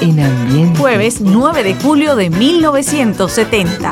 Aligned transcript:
En 0.00 0.20
ambiente. 0.20 0.78
Jueves 0.78 1.22
9 1.22 1.62
de 1.62 1.74
julio 1.74 2.14
de 2.14 2.28
1970. 2.28 3.90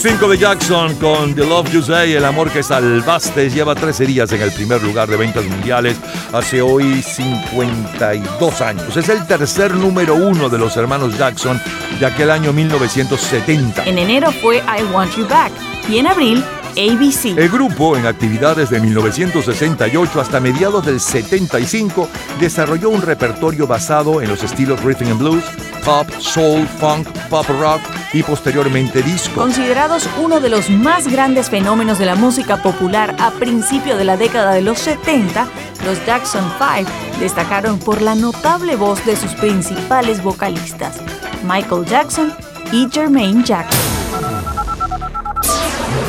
5 0.00 0.28
de 0.28 0.38
Jackson 0.38 0.94
con 0.94 1.34
The 1.34 1.44
Love 1.44 1.72
You 1.72 1.82
Say, 1.82 2.14
El 2.14 2.24
Amor 2.24 2.50
que 2.50 2.62
Salvaste, 2.62 3.50
lleva 3.50 3.74
13 3.74 4.06
días 4.06 4.32
en 4.32 4.40
el 4.40 4.50
primer 4.50 4.82
lugar 4.82 5.10
de 5.10 5.18
ventas 5.18 5.44
mundiales 5.44 5.98
hace 6.32 6.62
hoy 6.62 7.02
52 7.02 8.60
años. 8.62 8.96
Es 8.96 9.10
el 9.10 9.26
tercer 9.26 9.74
número 9.74 10.14
uno 10.14 10.48
de 10.48 10.56
los 10.56 10.74
hermanos 10.78 11.18
Jackson 11.18 11.60
de 11.98 12.06
aquel 12.06 12.30
año 12.30 12.50
1970. 12.50 13.84
En 13.84 13.98
enero 13.98 14.32
fue 14.32 14.56
I 14.56 14.82
Want 14.90 15.14
You 15.16 15.28
Back 15.28 15.52
y 15.86 15.98
en 15.98 16.06
abril 16.06 16.42
ABC. 16.72 17.38
El 17.38 17.48
grupo, 17.48 17.96
en 17.96 18.06
actividades 18.06 18.70
de 18.70 18.80
1968 18.80 20.20
hasta 20.20 20.40
mediados 20.40 20.84
del 20.84 21.00
75, 21.00 22.08
desarrolló 22.38 22.90
un 22.90 23.02
repertorio 23.02 23.66
basado 23.66 24.22
en 24.22 24.28
los 24.28 24.42
estilos 24.42 24.82
rhythm 24.82 25.10
and 25.10 25.18
blues, 25.18 25.44
pop, 25.84 26.08
soul, 26.18 26.66
funk, 26.66 27.08
pop 27.28 27.46
rock 27.60 27.80
y 28.12 28.22
posteriormente 28.22 29.02
disco. 29.02 29.40
Considerados 29.40 30.08
uno 30.22 30.40
de 30.40 30.48
los 30.48 30.70
más 30.70 31.08
grandes 31.08 31.50
fenómenos 31.50 31.98
de 31.98 32.06
la 32.06 32.14
música 32.14 32.62
popular 32.62 33.14
a 33.18 33.30
principio 33.32 33.96
de 33.96 34.04
la 34.04 34.16
década 34.16 34.52
de 34.52 34.62
los 34.62 34.78
70, 34.78 35.48
los 35.84 36.04
Jackson 36.06 36.44
5 36.58 36.90
destacaron 37.20 37.78
por 37.78 38.02
la 38.02 38.14
notable 38.14 38.76
voz 38.76 39.04
de 39.04 39.16
sus 39.16 39.32
principales 39.34 40.22
vocalistas, 40.22 40.98
Michael 41.44 41.84
Jackson 41.86 42.32
y 42.72 42.88
Jermaine 42.90 43.44
Jackson. 43.44 43.89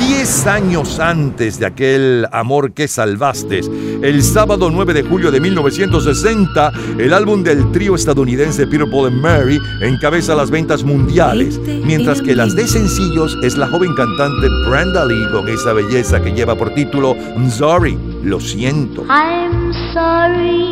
Diez 0.08 0.48
años 0.48 1.00
antes 1.00 1.60
de 1.60 1.68
aquel 1.68 2.28
amor 2.32 2.74
que 2.74 2.88
salvaste, 2.88 3.62
el 4.02 4.24
sábado 4.24 4.72
9 4.72 4.94
de 4.96 5.04
julio 5.04 5.30
de 5.30 5.40
1960, 5.40 6.72
el 6.98 7.14
álbum 7.14 7.44
del 7.44 7.72
trío 7.72 7.94
estadounidense 7.94 8.66
Peter 8.66 8.90
Paul 8.90 9.08
and 9.08 9.22
Mary 9.22 9.60
encabeza 9.82 10.34
las 10.34 10.50
ventas 10.50 10.84
mundiales, 10.84 11.60
mientras 11.86 12.20
que 12.22 12.36
las 12.36 12.56
de 12.56 12.68
sencillos 12.68 13.38
es 13.44 13.58
la 13.58 13.68
joven 13.68 13.94
cantante 13.94 14.48
Brenda 14.68 15.06
Lee 15.06 15.28
con 15.32 15.48
esa 15.48 15.72
belleza 15.74 16.20
que 16.20 16.32
lleva 16.32 16.56
por 16.56 16.74
título 16.74 17.16
I'm 17.16 17.52
Sorry, 17.52 17.96
lo 18.24 18.40
siento. 18.40 19.06
I'm 19.08 19.72
sorry, 19.94 20.66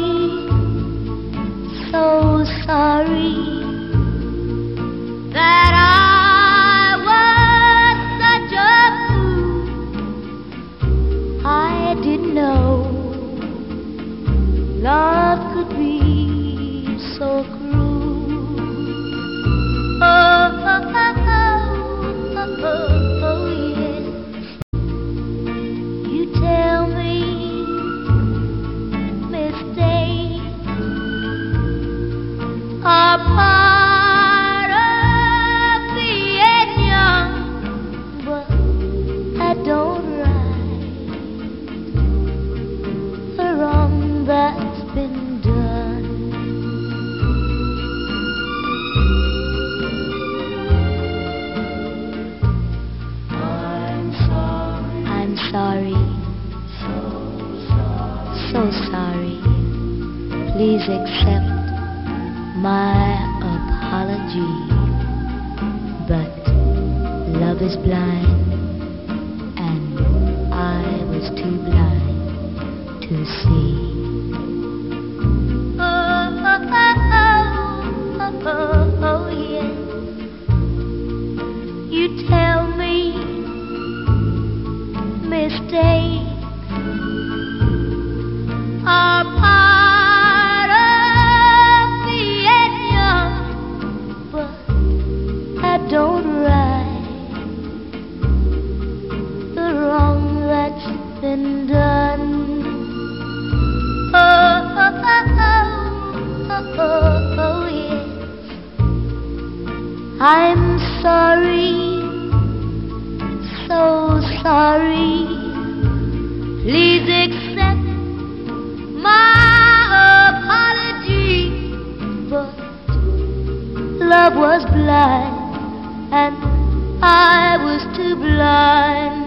so 1.91 2.43
sorry 2.65 3.35
that 5.33 5.73
I 5.75 6.08
know 12.39 12.78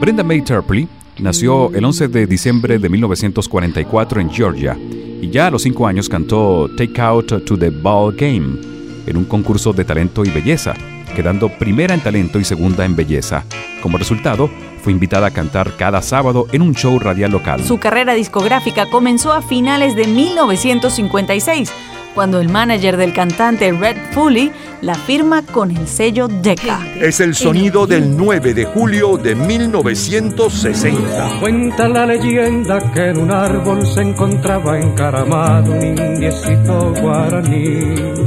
Brenda 0.01 0.23
May 0.23 0.43
Tarpley 0.43 0.89
nació 1.19 1.75
el 1.75 1.85
11 1.85 2.09
de 2.09 2.27
diciembre 2.27 2.79
de 2.79 2.89
1944 2.89 4.21
en 4.21 4.31
Georgia 4.31 4.77
y 5.21 5.29
ya 5.31 5.49
a 5.49 5.51
los 5.51 5.63
5 5.63 5.87
años 5.87 6.09
cantó 6.09 6.69
Take 6.77 7.01
Out 7.01 7.45
to 7.45 7.59
the 7.59 7.71
Ball 7.71 8.15
Game 8.15 8.61
en 9.07 9.17
un 9.17 9.25
concurso 9.25 9.73
de 9.73 9.85
talento 9.85 10.25
y 10.25 10.31
belleza, 10.31 10.75
quedando 11.17 11.49
primera 11.49 11.95
en 11.95 12.01
talento 12.01 12.39
y 12.39 12.45
segunda 12.45 12.85
en 12.85 12.95
belleza. 12.95 13.45
Como 13.83 13.99
resultado, 13.99 14.49
fue 14.83 14.93
invitada 14.93 15.29
a 15.29 15.31
cantar 15.33 15.77
cada 15.77 16.03
sábado 16.03 16.47
en 16.53 16.63
un 16.63 16.75
show 16.75 16.99
radial 16.99 17.33
local. 17.33 17.63
Su 17.65 17.79
carrera 17.79 18.15
discográfica 18.15 18.87
comenzó 18.91 19.33
a 19.33 19.43
finales 19.43 19.97
de 19.97 20.07
1956 20.07 21.73
cuando 22.15 22.41
el 22.41 22.49
manager 22.49 22.97
del 22.97 23.13
cantante 23.13 23.73
Red 23.73 23.97
Foley 24.13 24.53
la 24.81 24.95
firma 24.95 25.43
con 25.43 25.71
el 25.71 25.87
sello 25.87 26.29
Decca. 26.29 26.81
Es 27.01 27.21
el 27.21 27.35
sonido 27.35 27.87
del 27.87 28.17
9 28.17 28.55
de 28.55 28.65
julio 28.65 29.17
de 29.17 29.35
1960. 29.35 31.41
Cuenta 31.41 31.89
la 31.89 32.07
leyenda 32.07 32.79
que 32.93 33.11
en 33.11 33.19
un 33.19 33.31
árbol 33.31 33.87
se 33.87 34.03
encontraba 34.03 34.79
encaramado 34.79 35.73
un 35.73 35.83
indiecito 35.83 36.93
guaraní 37.01 38.23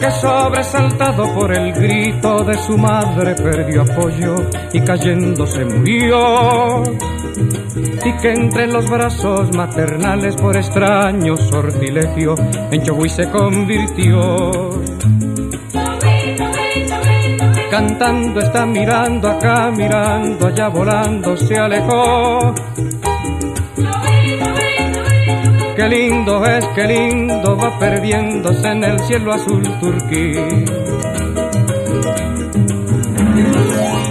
que 0.00 0.10
sobresaltado 0.10 1.34
por 1.34 1.52
el 1.52 1.72
grito 1.72 2.42
de 2.44 2.56
su 2.58 2.78
madre 2.78 3.34
perdió 3.34 3.82
apoyo 3.82 4.34
y 4.72 4.80
cayendo 4.80 5.46
se 5.46 5.64
murió. 5.64 6.82
Y 8.04 8.12
que 8.20 8.32
entre 8.32 8.66
los 8.66 8.88
brazos 8.88 9.54
maternales 9.56 10.36
por 10.36 10.56
extraño 10.56 11.36
sortilegio 11.36 12.34
en 12.70 12.82
Chogui 12.82 13.08
se 13.08 13.28
convirtió. 13.30 14.50
Cantando 17.70 18.40
está 18.40 18.66
mirando 18.66 19.28
acá, 19.28 19.70
mirando 19.70 20.46
allá, 20.48 20.68
volando 20.68 21.36
se 21.36 21.56
alejó. 21.56 22.54
Qué 25.76 25.88
lindo 25.88 26.44
es, 26.44 26.66
qué 26.74 26.84
lindo 26.84 27.56
va 27.56 27.78
perdiéndose 27.78 28.68
en 28.68 28.84
el 28.84 29.00
cielo 29.00 29.32
azul 29.32 29.62
turquí. 29.80 30.34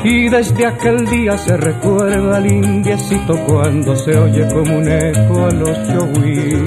Y 0.04 0.30
desde 0.30 0.66
aquel 0.66 1.06
día 1.06 1.38
se 1.38 1.58
recuerda 1.58 2.38
al 2.38 2.52
indiecito 2.52 3.36
cuando 3.46 3.96
se 3.96 4.18
oye 4.18 4.48
como 4.48 4.78
un 4.78 4.88
eco 4.88 5.46
a 5.46 5.52
los 5.52 5.88
chohuí. 5.88 6.64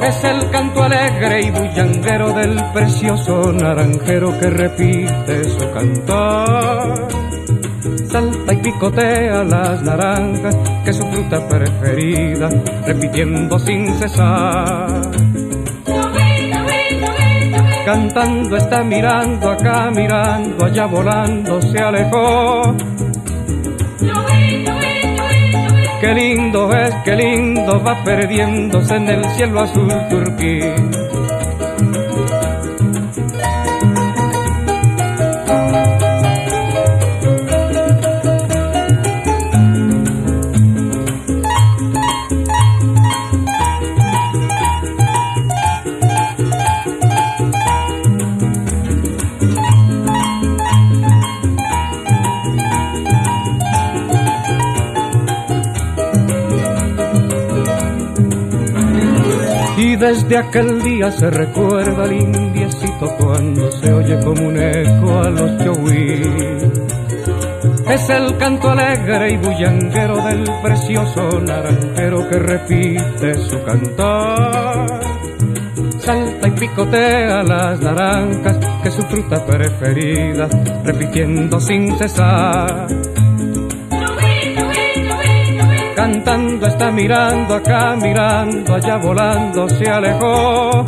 Es 0.00 0.24
el 0.24 0.50
canto 0.50 0.82
alegre 0.82 1.46
y 1.46 1.50
bullanguero 1.50 2.32
del 2.32 2.62
precioso 2.72 3.52
naranjero 3.52 4.38
que 4.38 4.50
repite 4.50 5.44
su 5.44 5.70
cantar 5.72 7.06
salta 8.16 8.52
y 8.52 8.56
picotea 8.56 9.44
las 9.44 9.82
naranjas, 9.82 10.56
que 10.84 10.92
su 10.92 11.04
fruta 11.06 11.46
preferida, 11.48 12.48
repitiendo 12.86 13.58
sin 13.58 13.92
cesar. 13.94 15.15
Cantando 17.86 18.56
está 18.56 18.82
mirando 18.82 19.48
acá, 19.48 19.92
mirando 19.94 20.64
allá, 20.64 20.86
volando 20.86 21.62
se 21.62 21.78
alejó. 21.78 22.74
Qué 26.00 26.14
lindo 26.14 26.68
es, 26.72 26.92
qué 27.04 27.14
lindo 27.14 27.80
va 27.80 28.02
perdiéndose 28.02 28.96
en 28.96 29.08
el 29.08 29.24
cielo 29.36 29.60
azul 29.60 29.88
turquí. 30.10 30.62
Desde 60.06 60.38
aquel 60.38 60.82
día 60.82 61.10
se 61.10 61.28
recuerda 61.30 62.04
al 62.04 62.12
indiecito 62.12 63.12
cuando 63.18 63.72
se 63.72 63.92
oye 63.92 64.20
como 64.20 64.46
un 64.46 64.56
eco 64.56 65.18
a 65.18 65.30
los 65.30 65.58
chohuí. 65.58 66.22
Es 67.88 68.08
el 68.10 68.36
canto 68.38 68.70
alegre 68.70 69.32
y 69.32 69.36
bullanguero 69.38 70.16
del 70.24 70.44
precioso 70.62 71.40
naranjero 71.40 72.28
que 72.28 72.38
repite 72.38 73.34
su 73.34 73.60
cantar. 73.64 74.86
Salta 75.98 76.48
y 76.48 76.50
picotea 76.52 77.42
las 77.42 77.80
naranjas, 77.80 78.58
que 78.82 78.88
es 78.88 78.94
su 78.94 79.02
fruta 79.02 79.44
preferida, 79.44 80.48
repitiendo 80.84 81.58
sin 81.58 81.96
cesar 81.98 82.86
está 86.64 86.90
mirando 86.90 87.54
acá, 87.54 87.96
mirando 87.96 88.74
allá, 88.74 88.96
volando 88.96 89.68
se 89.68 89.90
alejó. 89.90 90.84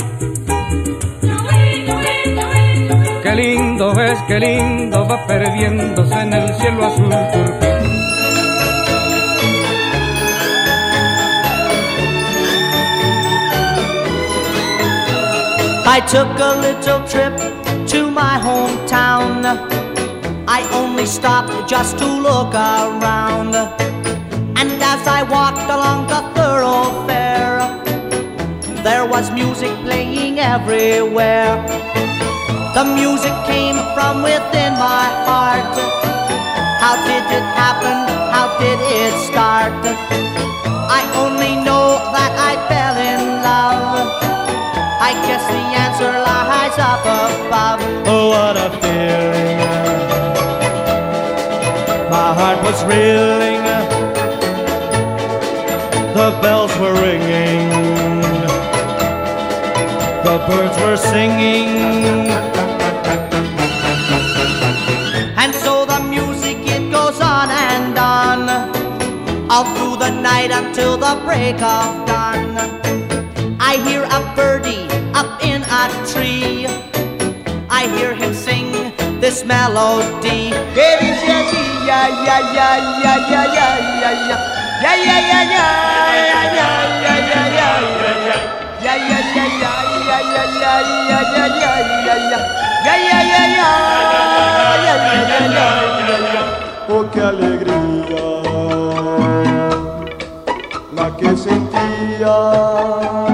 Qué 3.23 3.35
lindo 3.35 3.93
es, 4.01 4.23
qué 4.23 4.39
lindo 4.39 5.07
va 5.07 5.27
perdiéndose 5.27 6.15
en 6.15 6.33
el 6.33 6.55
cielo 6.55 6.87
azul. 6.87 7.13
I 15.85 16.01
took 16.07 16.39
a 16.39 16.55
little 16.61 17.01
trip 17.07 17.37
to 17.89 18.11
my 18.11 18.39
hometown. 18.39 19.45
I 20.47 20.63
only 20.73 21.05
stopped 21.05 21.69
just 21.69 21.99
to 21.99 22.07
look 22.07 22.55
around. 22.55 23.55
As 24.91 25.07
I 25.07 25.23
walked 25.23 25.69
along 25.69 26.07
the 26.09 26.23
thoroughfare, 26.33 27.61
there 28.83 29.05
was 29.05 29.31
music 29.31 29.69
playing 29.85 30.39
everywhere. 30.41 31.61
The 32.73 32.85
music 32.97 33.37
came 33.45 33.77
from 33.93 34.23
within 34.23 34.73
my 34.81 35.07
heart. 35.29 35.77
How 36.81 36.97
did 37.05 37.25
it 37.37 37.47
happen? 37.53 37.99
How 38.33 38.49
did 38.57 38.81
it 38.81 39.13
start? 39.29 39.77
I 40.99 41.05
only 41.21 41.53
know 41.69 42.01
that 42.17 42.33
I 42.49 42.57
fell 42.73 42.97
in 43.13 43.21
love. 43.45 44.09
I 45.05 45.13
guess 45.29 45.45
the 45.53 45.65
answer 45.85 46.13
lies 46.29 46.77
up 46.81 47.05
above. 47.05 47.81
Oh, 48.09 48.29
what 48.33 48.57
a 48.57 48.71
feeling! 48.81 49.59
My 52.09 52.33
heart 52.33 52.59
was 52.65 52.83
reeling 52.85 53.98
the 56.19 56.37
bells 56.43 56.77
were 56.81 56.95
ringing, 56.95 57.71
the 60.27 60.37
birds 60.49 60.77
were 60.83 60.97
singing. 60.97 61.69
And 65.39 65.55
so 65.55 65.87
the 65.87 66.01
music 66.01 66.59
it 66.67 66.91
goes 66.91 67.21
on 67.21 67.49
and 67.51 67.97
on, 67.97 68.41
all 69.49 69.65
through 69.77 69.99
the 69.99 70.11
night 70.11 70.51
until 70.51 70.97
the 70.97 71.15
break 71.25 71.63
of 71.63 72.05
dawn. 72.09 72.59
I 73.61 73.77
hear 73.87 74.03
a 74.03 74.21
birdie 74.35 74.89
up 75.15 75.41
in 75.45 75.63
a 75.63 75.85
tree. 76.13 76.67
I 77.71 77.87
hear 77.97 78.13
him 78.13 78.35
sing 78.35 78.73
this 79.21 79.45
melody. 79.45 80.51
Yeah, 80.75 80.99
yeah, 81.01 81.31
yeah, 81.31 81.87
yeah, 81.87 82.09
yeah, 82.27 82.77
yeah, 82.93 83.19
yeah, 83.31 83.55
yeah. 83.55 83.99
Yeah, 84.01 84.29
yeah, 84.29 84.68
Oh, 96.91 97.05
qué 97.13 97.21
alegría 97.21 97.75
la 100.95 101.17
que 101.17 101.37
sentía 101.37 103.28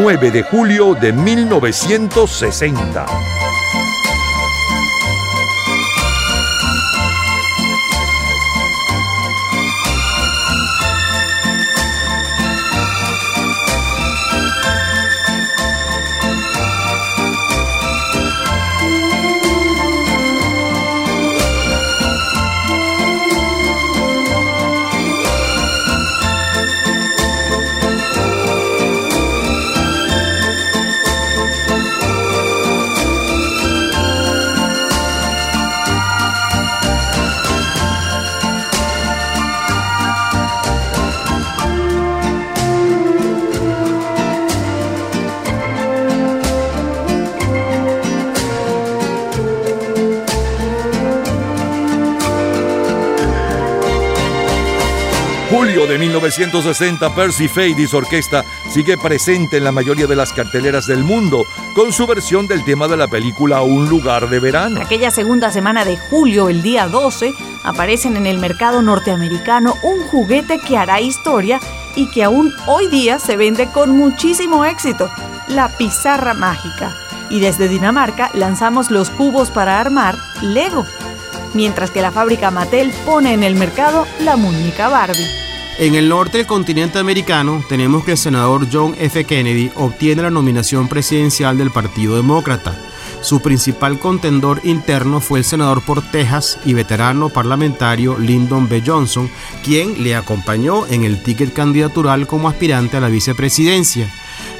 9 0.00 0.30
de 0.30 0.42
julio 0.42 0.94
de 0.94 1.12
1960. 1.12 3.49
1960, 56.00 57.14
Percy 57.14 57.46
Fady's 57.46 57.92
orquesta 57.92 58.42
sigue 58.70 58.96
presente 58.96 59.58
en 59.58 59.64
la 59.64 59.70
mayoría 59.70 60.06
de 60.06 60.16
las 60.16 60.32
carteleras 60.32 60.86
del 60.86 61.04
mundo 61.04 61.44
con 61.74 61.92
su 61.92 62.06
versión 62.06 62.46
del 62.46 62.64
tema 62.64 62.88
de 62.88 62.96
la 62.96 63.06
película 63.06 63.60
Un 63.60 63.88
lugar 63.90 64.30
de 64.30 64.40
verano. 64.40 64.80
Aquella 64.80 65.10
segunda 65.10 65.50
semana 65.50 65.84
de 65.84 65.98
julio, 65.98 66.48
el 66.48 66.62
día 66.62 66.88
12, 66.88 67.34
aparecen 67.64 68.16
en 68.16 68.26
el 68.26 68.38
mercado 68.38 68.80
norteamericano 68.80 69.74
un 69.82 70.00
juguete 70.04 70.58
que 70.58 70.78
hará 70.78 71.02
historia 71.02 71.60
y 71.94 72.10
que 72.10 72.24
aún 72.24 72.50
hoy 72.66 72.88
día 72.88 73.18
se 73.18 73.36
vende 73.36 73.66
con 73.70 73.90
muchísimo 73.90 74.64
éxito, 74.64 75.10
la 75.48 75.68
pizarra 75.76 76.32
mágica. 76.32 76.96
Y 77.28 77.40
desde 77.40 77.68
Dinamarca 77.68 78.30
lanzamos 78.32 78.90
los 78.90 79.10
cubos 79.10 79.50
para 79.50 79.78
armar 79.78 80.16
Lego 80.40 80.86
mientras 81.52 81.90
que 81.90 82.00
la 82.00 82.12
fábrica 82.12 82.50
Mattel 82.50 82.92
pone 83.04 83.32
en 83.32 83.42
el 83.42 83.56
mercado 83.56 84.06
la 84.20 84.36
muñeca 84.36 84.88
Barbie. 84.88 85.49
En 85.80 85.94
el 85.94 86.10
norte 86.10 86.36
del 86.36 86.46
continente 86.46 86.98
americano 86.98 87.64
tenemos 87.66 88.04
que 88.04 88.10
el 88.10 88.18
senador 88.18 88.66
John 88.70 88.94
F. 88.98 89.24
Kennedy 89.24 89.72
obtiene 89.76 90.20
la 90.20 90.30
nominación 90.30 90.88
presidencial 90.88 91.56
del 91.56 91.70
Partido 91.70 92.16
Demócrata. 92.16 92.78
Su 93.22 93.40
principal 93.40 93.98
contendor 93.98 94.60
interno 94.64 95.22
fue 95.22 95.38
el 95.38 95.44
senador 95.46 95.80
por 95.80 96.02
Texas 96.02 96.58
y 96.66 96.74
veterano 96.74 97.30
parlamentario 97.30 98.18
Lyndon 98.18 98.68
B. 98.68 98.82
Johnson, 98.84 99.30
quien 99.64 100.04
le 100.04 100.14
acompañó 100.14 100.86
en 100.86 101.04
el 101.04 101.22
ticket 101.22 101.54
candidatural 101.54 102.26
como 102.26 102.50
aspirante 102.50 102.98
a 102.98 103.00
la 103.00 103.08
vicepresidencia. 103.08 104.06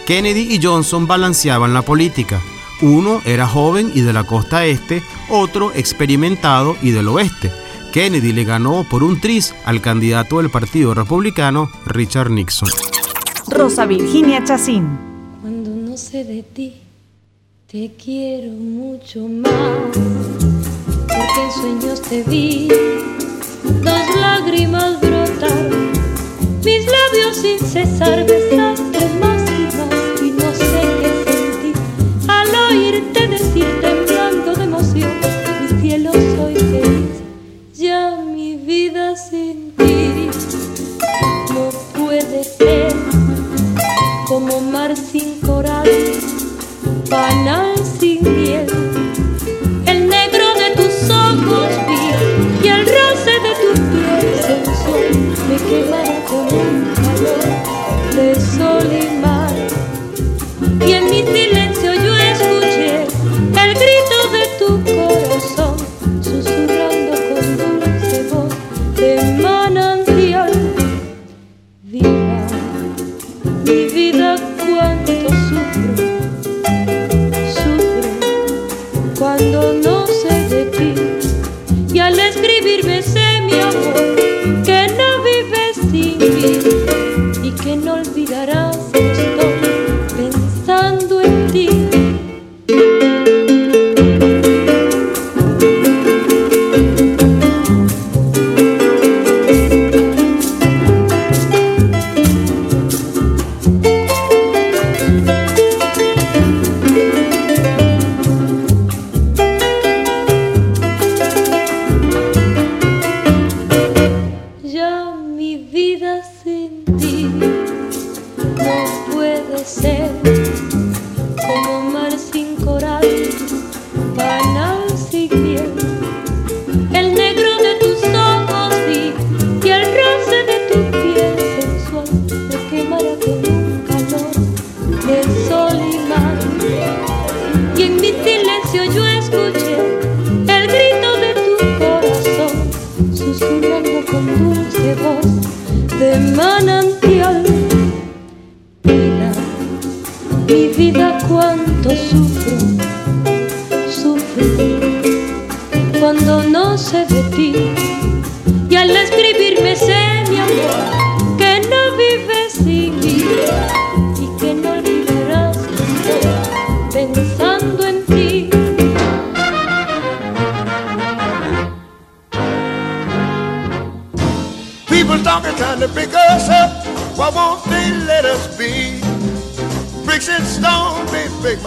Kennedy 0.07 0.55
y 0.55 0.59
Johnson 0.63 1.07
balanceaban 1.07 1.75
la 1.75 1.83
política. 1.83 2.41
Uno 2.81 3.21
era 3.27 3.47
joven 3.47 3.93
y 3.95 4.01
de 4.01 4.15
la 4.15 4.25
costa 4.25 4.65
este, 4.65 5.03
otro 5.29 5.71
experimentado 5.75 6.79
y 6.81 6.93
del 6.93 7.09
oeste. 7.09 7.53
Kennedy 7.93 8.33
le 8.33 8.45
ganó 8.45 8.85
por 8.89 9.03
un 9.03 9.21
tris 9.21 9.55
al 9.65 9.81
candidato 9.81 10.39
del 10.39 10.51
Partido 10.51 10.95
Republicano, 10.95 11.71
Richard 11.87 12.31
Nixon. 12.31 12.69
Rosa 13.49 13.87
Virginia 13.87 14.45
Chacín. 14.45 14.87
Cuando 15.41 15.71
no 15.71 15.97
sé 15.97 16.25
de 16.25 16.43
ti, 16.43 16.75
te 17.71 17.93
quiero 18.03 18.53
mucho 18.53 19.27
más. 19.27 19.53
Porque 21.09 21.43
en 21.45 21.53
sueños 21.53 22.03
te 22.03 22.23
vi, 22.23 22.69
dos 23.83 24.17
lágrimas 24.21 25.01
brotar, 25.01 25.71
mis 26.65 26.87
labios 26.87 27.37
sin 27.37 27.59
cesar 27.59 28.27
besaste 28.27 29.19
más 29.21 29.30
sin 45.85 47.70
cuando 79.61 79.83
no 79.83 79.90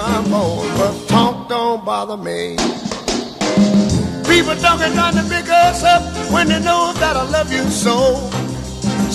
my 0.03 0.21
bones, 0.29 0.69
but 0.77 1.07
talk 1.07 1.47
don't 1.47 1.85
bother 1.85 2.17
me. 2.17 2.57
People 4.27 4.55
talking, 4.65 4.91
trying 4.99 5.15
to 5.15 5.23
pick 5.33 5.47
us 5.49 5.83
up 5.83 6.03
when 6.31 6.47
they 6.49 6.59
know 6.59 6.91
that 7.01 7.15
I 7.15 7.23
love 7.29 7.49
you 7.51 7.63
so. 7.69 7.97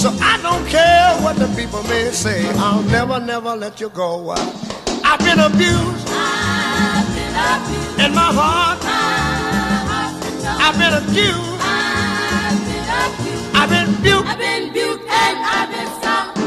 So 0.02 0.08
I 0.32 0.38
don't 0.40 0.66
care 0.66 1.08
what 1.24 1.36
the 1.36 1.48
people 1.60 1.82
may 1.84 2.10
say. 2.10 2.40
I'll 2.56 2.82
never, 2.84 3.20
never 3.20 3.54
let 3.54 3.80
you 3.80 3.90
go. 3.90 4.30
I've 4.30 5.18
been 5.26 5.40
abused. 5.40 6.08
I've 6.08 7.08
been 7.16 7.34
abused. 7.52 8.00
In 8.04 8.10
my 8.14 8.30
heart. 8.40 8.80
I've 10.64 10.78
been 10.82 10.94
abused. 11.02 11.60
I've 11.60 12.64
been 12.68 12.88
abused. 13.04 13.56
I've 13.60 13.70
been 13.74 13.88
abused. 13.94 14.26
I've 14.26 14.38
been 14.38 14.68
abused 14.70 15.02
and 15.22 15.38
I've 15.56 15.70
been 15.70 15.88
stung. 16.00 16.37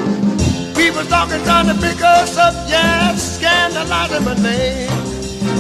People 0.92 1.06
talking, 1.06 1.42
trying 1.46 1.68
to 1.68 1.74
pick 1.76 2.02
us 2.02 2.36
up, 2.36 2.54
yes, 2.68 3.38
scandalizing 3.38 4.26
my 4.26 4.34
name. 4.34 4.90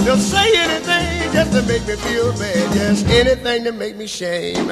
They'll 0.03 0.17
say 0.17 0.51
anything 0.57 1.31
just 1.31 1.53
to 1.53 1.61
make 1.61 1.87
me 1.87 1.95
feel 1.95 2.33
bad, 2.33 2.75
yes, 2.75 3.01
anything 3.05 3.63
to 3.63 3.71
make 3.71 3.95
me 3.95 4.07
shame. 4.07 4.69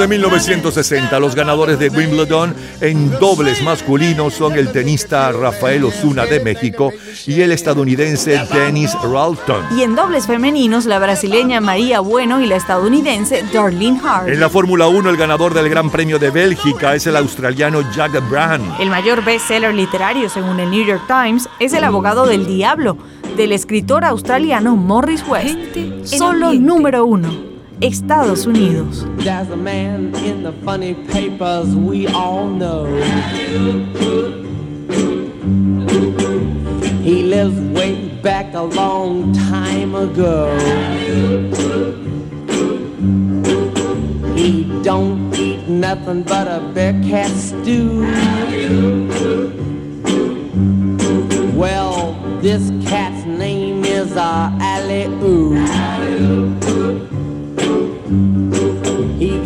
De 0.00 0.08
1960, 0.08 1.20
los 1.20 1.34
ganadores 1.34 1.78
de 1.78 1.90
Wimbledon 1.90 2.54
en 2.80 3.10
dobles 3.18 3.62
masculinos 3.62 4.32
son 4.32 4.54
el 4.54 4.72
tenista 4.72 5.30
Rafael 5.30 5.84
Osuna 5.84 6.24
de 6.24 6.40
México 6.40 6.90
y 7.26 7.42
el 7.42 7.52
estadounidense 7.52 8.40
Dennis 8.50 8.94
Ralston. 9.02 9.62
Y 9.76 9.82
en 9.82 9.94
dobles 9.94 10.26
femeninos, 10.26 10.86
la 10.86 10.98
brasileña 10.98 11.60
María 11.60 12.00
Bueno 12.00 12.40
y 12.40 12.46
la 12.46 12.56
estadounidense 12.56 13.44
Darlene 13.52 14.00
Hart. 14.02 14.28
En 14.28 14.40
la 14.40 14.48
Fórmula 14.48 14.88
1, 14.88 15.10
el 15.10 15.18
ganador 15.18 15.52
del 15.52 15.68
Gran 15.68 15.90
Premio 15.90 16.18
de 16.18 16.30
Bélgica 16.30 16.94
es 16.94 17.06
el 17.06 17.16
australiano 17.16 17.82
Jack 17.94 18.26
Brand. 18.30 18.80
El 18.80 18.88
mayor 18.88 19.22
bestseller 19.22 19.74
literario, 19.74 20.30
según 20.30 20.60
el 20.60 20.70
New 20.70 20.86
York 20.86 21.02
Times, 21.06 21.46
es 21.58 21.74
El 21.74 21.84
abogado 21.84 22.24
del 22.24 22.46
diablo, 22.46 22.96
del 23.36 23.52
escritor 23.52 24.06
australiano 24.06 24.76
Morris 24.76 25.22
West. 25.28 25.58
Solo 26.04 26.54
número 26.54 27.04
uno. 27.04 27.49
Estados 27.82 28.44
Unidos. 28.44 29.04
There's 29.24 29.48
a 29.48 29.56
man 29.56 30.14
in 30.16 30.42
the 30.42 30.52
funny 30.64 30.92
papers 30.92 31.74
we 31.74 32.06
all 32.08 32.46
know. 32.46 32.84
He 37.02 37.22
lives 37.22 37.58
way 37.74 38.08
back 38.22 38.52
a 38.52 38.62
long 38.62 39.32
time 39.32 39.94
ago. 39.94 40.54
He 44.36 44.64
don't 44.82 45.34
eat 45.34 45.66
nothing 45.66 46.22
but 46.24 46.48
a 46.48 46.60
bear 46.74 46.92
cat 47.02 47.30
stew. 47.30 48.02
Well, 51.56 52.12
this 52.42 52.70
cat's 52.86 53.24
name 53.24 53.84
is 53.86 54.14
uh, 54.16 54.50
Ali 54.60 55.06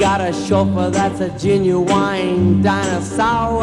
got 0.04 0.20
a 0.20 0.34
chauffeur 0.34 0.90
that's 0.90 1.20
a 1.20 1.30
genuine 1.38 2.60
dinosaur. 2.60 3.62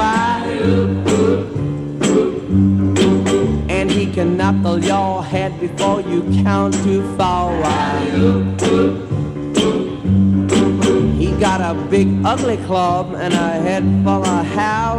And 3.69 3.91
he 3.91 4.11
can 4.11 4.37
knuckle 4.37 4.83
your 4.83 5.23
head 5.23 5.59
before 5.59 6.01
you 6.01 6.23
count 6.41 6.73
too 6.83 7.03
far. 7.15 7.53
He 11.19 11.31
got 11.39 11.61
a 11.61 11.75
big 11.91 12.07
ugly 12.25 12.57
club 12.65 13.13
and 13.13 13.35
a 13.35 13.51
head 13.67 13.83
full 14.03 14.25
of 14.25 14.45
hair. 14.47 14.95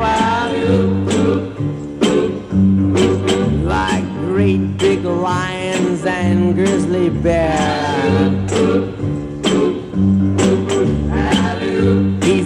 Like 3.74 4.04
great 4.26 4.78
big 4.78 5.04
lions 5.04 6.06
and 6.06 6.54
grizzly 6.54 7.10
bears. 7.10 9.01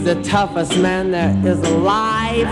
The 0.07 0.23
toughest 0.23 0.79
man 0.79 1.11
there 1.11 1.37
is 1.45 1.59
alive. 1.69 2.47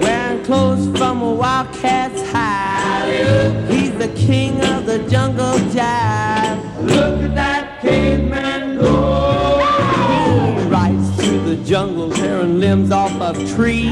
Wearing 0.00 0.44
clothes 0.44 0.86
from 0.96 1.20
a 1.20 1.34
wildcat's 1.34 2.22
hide. 2.30 3.68
He's 3.68 3.90
the 3.98 4.06
king 4.14 4.60
of 4.66 4.86
the 4.86 5.00
jungle 5.08 5.58
jive. 5.74 6.82
Look 6.82 7.20
at 7.20 7.34
that 7.34 7.80
caveman 7.80 8.78
go. 8.78 9.58
He 9.58 10.68
rides 10.68 11.16
through 11.16 11.44
the 11.46 11.56
jungle, 11.64 12.12
tearing 12.12 12.60
limbs 12.60 12.92
off 12.92 13.20
of 13.20 13.36
trees. 13.56 13.90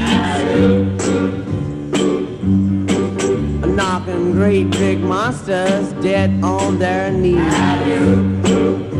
Knocking 3.67 4.31
great 4.31 4.71
big 4.71 5.01
monsters 5.01 5.91
dead 6.01 6.41
on 6.41 6.79
their 6.79 7.11
knees. 7.11 8.90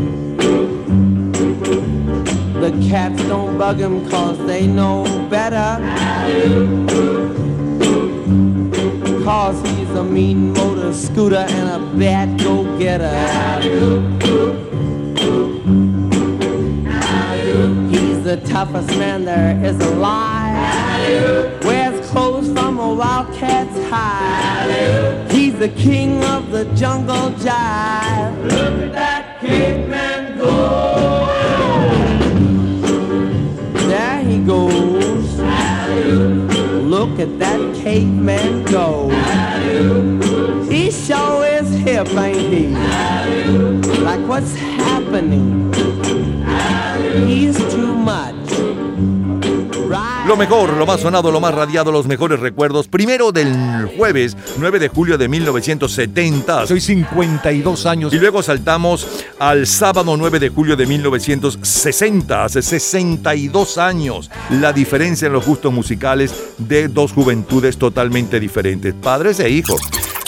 The 2.62 2.70
cats 2.88 3.20
don't 3.24 3.58
bug 3.58 3.80
him 3.80 4.08
cause 4.08 4.38
they 4.46 4.68
know 4.68 5.02
better. 5.28 5.82
Cause 9.24 9.60
he's 9.68 9.90
a 9.90 10.04
mean 10.04 10.52
motor 10.52 10.92
scooter 10.92 11.44
and 11.48 11.68
a 11.68 11.98
bad 11.98 12.38
go-getter. 12.38 13.18
He's 17.90 18.22
the 18.22 18.36
toughest 18.46 18.90
man 18.90 19.24
there 19.24 19.60
is 19.64 19.80
alive. 19.80 21.64
Wears 21.64 22.08
clothes 22.10 22.52
from 22.52 22.78
a 22.78 22.94
wildcat's 22.94 23.76
hide. 23.90 25.32
He's 25.32 25.58
the 25.58 25.70
king 25.70 26.22
of 26.26 26.52
the 26.52 26.66
jungle 26.76 27.32
jive. 27.40 28.42
Look 28.44 28.82
at 28.84 28.92
that 28.92 29.40
caveman 29.40 30.38
go. 30.38 31.21
Look 37.12 37.28
at 37.28 37.38
that 37.40 37.74
caveman 37.76 38.64
go. 38.64 39.10
He 40.70 40.90
sure 40.90 41.44
is 41.44 41.70
hip, 41.70 42.08
ain't 42.14 42.54
he? 42.54 42.68
Like 43.98 44.26
what's 44.26 44.54
happening? 44.54 45.70
He's 47.26 47.58
too 47.70 47.94
much. 47.94 48.21
Lo 50.26 50.36
mejor, 50.36 50.74
lo 50.74 50.86
más 50.86 51.00
sonado, 51.00 51.32
lo 51.32 51.40
más 51.40 51.52
radiado, 51.52 51.90
los 51.90 52.06
mejores 52.06 52.38
recuerdos. 52.38 52.86
Primero 52.86 53.32
del 53.32 53.90
jueves 53.96 54.36
9 54.56 54.78
de 54.78 54.86
julio 54.88 55.18
de 55.18 55.28
1970. 55.28 56.68
Soy 56.68 56.80
52 56.80 57.86
años. 57.86 58.12
Y 58.12 58.20
luego 58.20 58.40
saltamos 58.40 59.24
al 59.40 59.66
sábado 59.66 60.16
9 60.16 60.38
de 60.38 60.48
julio 60.48 60.76
de 60.76 60.86
1960. 60.86 62.44
Hace 62.44 62.62
62 62.62 63.78
años. 63.78 64.30
La 64.50 64.72
diferencia 64.72 65.26
en 65.26 65.32
los 65.32 65.44
gustos 65.44 65.72
musicales 65.72 66.32
de 66.56 66.86
dos 66.86 67.10
juventudes 67.12 67.76
totalmente 67.76 68.38
diferentes. 68.38 68.94
Padres 68.94 69.40
e 69.40 69.50
hijos. 69.50 69.80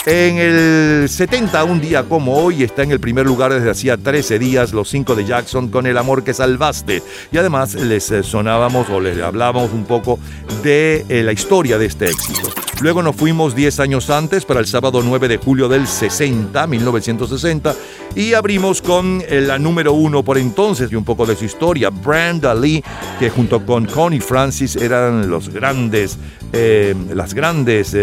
En 0.07 0.37
el 0.37 1.09
70, 1.09 1.63
un 1.63 1.81
día 1.81 2.03
como 2.03 2.37
hoy, 2.37 2.61
está 2.61 2.83
en 2.83 2.91
el 2.91 2.99
primer 2.99 3.25
lugar 3.25 3.51
desde 3.51 3.71
hacía 3.71 3.97
13 3.97 4.37
días 4.37 4.71
los 4.71 4.87
5 4.89 5.15
de 5.15 5.25
Jackson 5.25 5.69
con 5.69 5.87
El 5.87 5.97
amor 5.97 6.23
que 6.23 6.35
salvaste. 6.35 7.01
Y 7.31 7.37
además 7.39 7.73
les 7.73 8.11
eh, 8.11 8.21
sonábamos 8.21 8.87
o 8.91 8.99
les 8.99 9.19
hablábamos 9.19 9.71
un 9.73 9.83
poco 9.85 10.19
de 10.61 11.07
eh, 11.09 11.23
la 11.23 11.31
historia 11.31 11.79
de 11.79 11.87
este 11.87 12.05
éxito. 12.05 12.49
Luego 12.81 13.01
nos 13.01 13.15
fuimos 13.15 13.55
10 13.55 13.79
años 13.79 14.11
antes 14.11 14.45
para 14.45 14.59
el 14.59 14.67
sábado 14.67 15.01
9 15.03 15.27
de 15.27 15.37
julio 15.37 15.67
del 15.67 15.87
60, 15.87 16.67
1960, 16.67 17.73
y 18.15 18.33
abrimos 18.33 18.83
con 18.83 19.23
la 19.27 19.57
número 19.57 19.93
uno 19.93 20.23
por 20.23 20.37
entonces 20.37 20.91
y 20.91 20.95
un 20.95 21.05
poco 21.05 21.25
de 21.25 21.35
su 21.35 21.45
historia, 21.45 21.89
Brenda 21.89 22.53
Lee, 22.53 22.83
que 23.17 23.31
junto 23.31 23.65
con 23.65 23.85
Connie 23.85 24.19
Francis 24.19 24.75
eran 24.75 25.29
los 25.31 25.49
grandes, 25.49 26.19
eh, 26.53 26.93
las 27.11 27.33
grandes... 27.33 27.95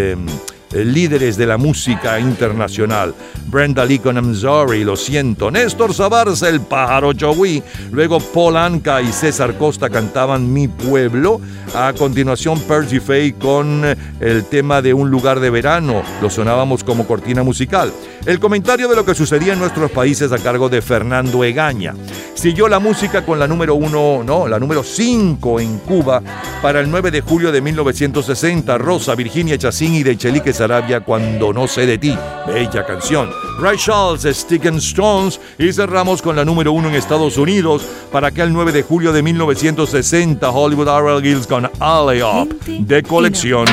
Líderes 0.73 1.37
de 1.37 1.47
la 1.47 1.59
música 1.59 2.19
internacional. 2.19 3.15
Brenda 3.47 3.85
Lee 3.85 3.99
con 3.99 4.17
I'm 4.17 4.35
Sorry, 4.35 4.85
lo 4.85 4.97
siento. 4.97 5.51
Néstor 5.51 5.93
Sabarza, 5.93 6.49
el 6.49 6.61
pájaro 6.61 7.13
Joey. 7.19 7.63
Luego 7.91 8.19
Paul 8.19 8.57
Anka 8.57 9.03
y 9.03 9.13
César 9.13 9.59
Costa 9.59 9.91
cantaban 9.91 10.53
Mi 10.53 10.69
Pueblo. 10.69 11.41
A 11.75 11.93
continuación 11.93 12.61
Percy 12.61 13.01
Faye 13.01 13.35
con 13.35 13.83
eh, 13.85 13.97
el 14.21 14.45
tema 14.45 14.83
de 14.83 14.95
Un 14.95 15.11
lugar 15.11 15.41
de 15.41 15.51
verano. 15.51 16.03
Lo 16.21 16.31
sonábamos 16.31 16.85
como 16.85 17.07
cortina 17.07 17.43
musical. 17.43 17.93
El 18.25 18.39
comentario 18.39 18.89
de 18.89 18.97
lo 18.97 19.05
que 19.05 19.15
sucedía 19.15 19.53
en 19.53 19.59
nuestros 19.59 19.91
países 19.91 20.33
a 20.33 20.39
cargo 20.39 20.69
de 20.69 20.81
Fernando 20.81 21.45
Egaña. 21.45 21.95
Siguió 22.35 22.69
la 22.69 22.79
música 22.79 23.25
con 23.25 23.39
la 23.39 23.47
número 23.47 23.75
uno, 23.75 24.23
no, 24.25 24.49
la 24.49 24.59
número 24.59 24.83
5 24.83 25.61
en 25.61 25.79
Cuba 25.79 26.23
para 26.61 26.81
el 26.81 26.91
9 26.91 27.11
de 27.11 27.21
julio 27.21 27.53
de 27.53 27.61
1960. 27.61 28.79
Rosa, 28.79 29.15
Virginia 29.15 29.59
Chacín 29.59 29.95
y 29.95 30.03
de 30.03 30.17
Chelique 30.17 30.53
Arabia 30.65 31.01
cuando 31.01 31.53
no 31.53 31.67
sé 31.69 31.87
de 31.87 31.99
ti. 31.99 32.17
Bella 32.47 32.85
canción. 32.85 33.31
Ray 33.59 33.77
Charles, 33.77 34.23
Stick 34.23 34.67
and 34.67 34.79
Stones. 34.79 35.41
Y 35.59 35.73
cerramos 35.73 36.23
con 36.23 36.37
la 36.37 36.45
número 36.45 36.73
uno 36.73 36.89
en 36.89 36.95
Estados 36.95 37.37
Unidos 37.37 37.87
para 38.11 38.29
aquel 38.29 38.53
9 38.53 38.73
de 38.73 38.83
julio 38.83 39.13
de 39.13 39.23
1960. 39.23 40.51
Hollywood 40.51 40.89
R.L. 40.89 41.21
Gills 41.21 41.47
con 41.47 41.71
Alley 41.81 42.23
Up. 42.23 42.59
De 42.67 43.03
colección. 43.03 43.67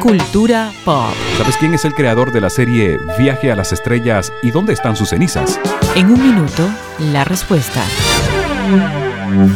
Cultura 0.00 0.70
pop. 0.84 1.12
¿Sabes 1.38 1.56
quién 1.56 1.74
es 1.74 1.84
el 1.84 1.94
creador 1.94 2.32
de 2.32 2.40
la 2.40 2.50
serie 2.50 2.98
Viaje 3.18 3.50
a 3.50 3.56
las 3.56 3.72
Estrellas 3.72 4.32
y 4.42 4.50
dónde 4.50 4.72
están 4.72 4.96
sus 4.96 5.08
cenizas? 5.08 5.58
En 5.94 6.06
un 6.06 6.22
minuto, 6.22 6.68
la 7.12 7.24
respuesta. 7.24 7.82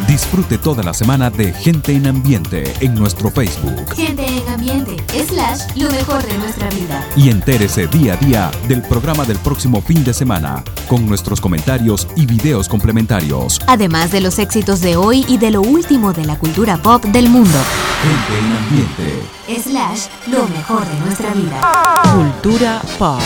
Disfrute 0.09 0.59
toda 0.59 0.83
la 0.83 0.93
semana 0.93 1.31
de 1.31 1.53
Gente 1.53 1.93
en 1.93 2.07
Ambiente 2.07 2.65
en 2.81 2.95
nuestro 2.95 3.31
Facebook. 3.31 3.95
Gente 3.95 4.27
en 4.27 4.49
Ambiente, 4.49 4.97
slash, 5.29 5.61
lo 5.77 5.91
mejor 5.91 6.23
de 6.25 6.39
nuestra 6.39 6.69
vida. 6.71 7.07
Y 7.17 7.31
entérese 7.31 7.87
día 7.87 8.15
a 8.15 8.17
día 8.17 8.51
del 8.67 8.83
programa 8.83 9.25
del 9.25 9.39
próximo 9.39 9.81
fin 9.81 10.03
de 10.03 10.13
semana, 10.13 10.65
con 10.89 11.07
nuestros 11.07 11.41
comentarios 11.41 12.09
y 12.17 12.27
videos 12.27 12.69
complementarios. 12.69 13.61
Además 13.67 14.11
de 14.11 14.21
los 14.21 14.39
éxitos 14.39 14.81
de 14.81 14.97
hoy 14.97 15.25
y 15.29 15.39
de 15.39 15.53
lo 15.53 15.63
último 15.63 16.13
de 16.13 16.25
la 16.25 16.37
cultura 16.39 16.77
pop 16.77 17.05
del 17.05 17.29
mundo. 17.29 17.59
Gente 18.03 18.39
en 18.39 18.57
Ambiente. 18.57 19.71
Slash, 19.71 20.07
lo 20.33 20.49
mejor 20.49 20.87
de 20.87 21.01
nuestra 21.01 21.33
vida. 21.33 22.03
Cultura 22.13 22.83
pop. 22.99 23.21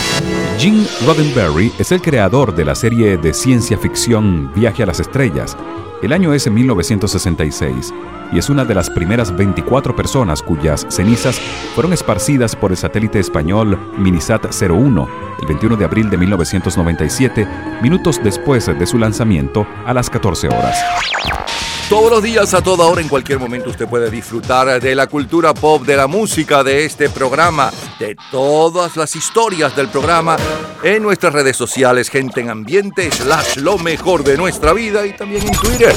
Gene 0.59 0.85
Roddenberry 1.05 1.71
es 1.79 1.91
el 1.91 2.01
creador 2.01 2.55
de 2.55 2.65
la 2.65 2.75
serie 2.75 3.17
de 3.17 3.33
ciencia 3.33 3.77
ficción 3.77 4.51
Viaje 4.55 4.83
a 4.83 4.85
las 4.85 4.99
Estrellas 4.99 5.57
el 6.05 6.13
año 6.13 6.33
es 6.33 6.49
1966 6.49 7.93
y 8.31 8.37
es 8.37 8.49
una 8.49 8.63
de 8.63 8.75
las 8.75 8.89
primeras 8.91 9.35
24 9.35 9.95
personas 9.95 10.41
cuyas 10.43 10.85
cenizas 10.89 11.39
fueron 11.73 11.93
esparcidas 11.93 12.55
por 12.55 12.71
el 12.71 12.77
satélite 12.77 13.19
español 13.19 13.91
Minisat 13.97 14.45
01 14.45 15.25
el 15.41 15.47
21 15.47 15.75
de 15.75 15.85
abril 15.85 16.09
de 16.09 16.17
1997, 16.17 17.47
minutos 17.81 18.21
después 18.23 18.65
de 18.67 18.85
su 18.85 18.97
lanzamiento 18.97 19.67
a 19.85 19.93
las 19.93 20.09
14 20.09 20.47
horas. 20.47 21.64
Todos 21.89 22.09
los 22.09 22.23
días, 22.23 22.51
a 22.55 22.63
toda 22.63 22.87
hora, 22.87 22.99
en 22.99 23.07
cualquier 23.07 23.37
momento, 23.37 23.69
usted 23.69 23.87
puede 23.87 24.09
disfrutar 24.09 24.81
de 24.81 24.95
la 24.95 25.05
cultura 25.05 25.53
pop, 25.53 25.83
de 25.85 25.95
la 25.95 26.07
música, 26.07 26.63
de 26.63 26.83
este 26.83 27.11
programa, 27.11 27.71
de 27.99 28.17
todas 28.31 28.97
las 28.97 29.15
historias 29.15 29.75
del 29.75 29.89
programa 29.89 30.35
en 30.81 31.03
nuestras 31.03 31.33
redes 31.33 31.55
sociales, 31.55 32.09
gente 32.09 32.41
en 32.41 32.49
ambiente, 32.49 33.11
slash 33.11 33.57
lo 33.57 33.77
mejor 33.77 34.23
de 34.23 34.35
nuestra 34.35 34.73
vida 34.73 35.05
y 35.05 35.15
también 35.15 35.45
en 35.45 35.53
Twitter. 35.53 35.93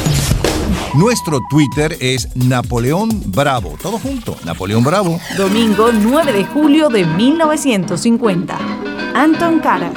Nuestro 0.93 1.41
Twitter 1.49 1.97
es 2.01 2.37
Napoleón 2.37 3.09
Bravo. 3.25 3.79
Todo 3.81 3.99
junto, 3.99 4.37
Napoleón 4.45 4.85
Bravo. 4.85 5.19
Domingo 5.39 5.91
9 5.91 6.33
de 6.35 6.45
julio 6.45 6.91
de 6.91 7.07
1950. 7.07 8.59
Anton 9.15 9.59
Caras. 9.61 9.95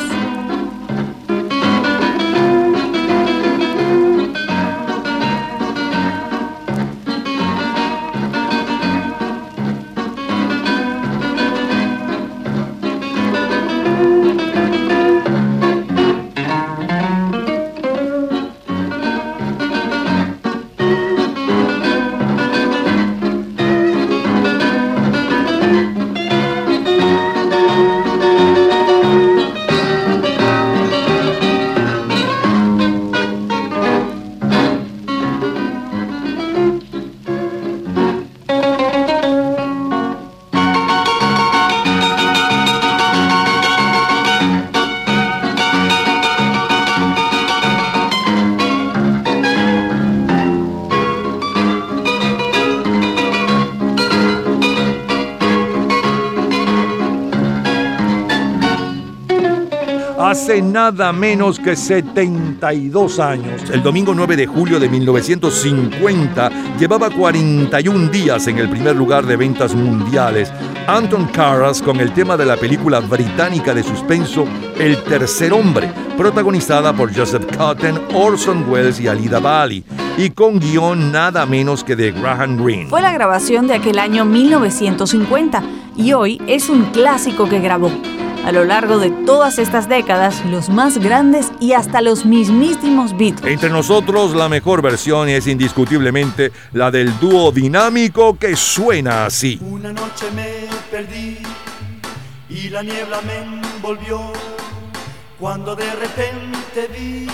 Nada 60.72 61.12
menos 61.12 61.60
que 61.60 61.76
72 61.76 63.20
años. 63.20 63.70
El 63.72 63.84
domingo 63.84 64.14
9 64.16 64.36
de 64.36 64.48
julio 64.48 64.80
de 64.80 64.88
1950 64.88 66.50
llevaba 66.80 67.10
41 67.10 68.10
días 68.10 68.48
en 68.48 68.58
el 68.58 68.70
primer 68.70 68.96
lugar 68.96 69.26
de 69.26 69.36
ventas 69.36 69.76
mundiales. 69.76 70.52
Anton 70.88 71.26
Karas 71.26 71.82
con 71.82 72.00
el 72.00 72.14
tema 72.14 72.38
de 72.38 72.46
la 72.46 72.58
película 72.58 73.00
británica 73.02 73.74
de 73.74 73.84
suspenso 73.84 74.46
El 74.80 75.04
tercer 75.04 75.54
hombre, 75.54 75.92
protagonizada 76.18 76.94
por 76.94 77.16
Joseph 77.16 77.46
Cotton, 77.58 78.02
Orson 78.14 78.70
Welles 78.70 79.00
y 79.00 79.08
Alida 79.08 79.40
Bali, 79.40 79.84
y 80.18 80.30
con 80.30 80.60
guion 80.60 81.12
nada 81.12 81.46
menos 81.46 81.84
que 81.84 81.96
de 81.96 82.12
Graham 82.12 82.64
Greene. 82.64 82.90
Fue 82.90 83.02
la 83.02 83.12
grabación 83.12 83.68
de 83.68 83.76
aquel 83.76 84.00
año 84.00 84.26
1950 84.26 85.64
y 85.98 86.14
hoy 86.14 86.42
es 86.48 86.70
un 86.70 86.86
clásico 86.86 87.48
que 87.48 87.60
grabó 87.60 87.92
a 88.46 88.52
lo 88.52 88.66
largo 88.66 89.00
de 89.00 89.12
todas 89.26 89.60
estas 89.60 89.88
décadas 89.88 90.44
los 90.46 90.70
más 90.70 90.98
grandes 90.98 91.52
y 91.60 91.74
hasta 91.74 92.02
los 92.02 92.26
mismísimos 92.26 93.18
Beatles. 93.18 93.52
Entre 93.52 93.70
nosotros 93.70 94.34
la 94.36 94.50
mejor 94.50 94.82
versión 94.82 95.30
es 95.30 95.48
indiscutiblemente 95.48 96.52
la 96.74 96.92
del 96.92 97.18
dúo 97.20 97.52
dinámico 97.52 98.38
que 98.38 98.56
suena 98.56 99.26
así. 99.26 99.60
Una 99.62 99.94
noche 99.94 100.26
me 100.36 100.68
perdí 100.90 101.38
y 102.50 102.70
la 102.70 102.84
niebla 102.84 103.22
me 103.22 103.38
envolvió 103.38 104.20
cuando 105.40 105.76
de 105.76 105.92
repente 105.96 106.90
vi 106.96 107.28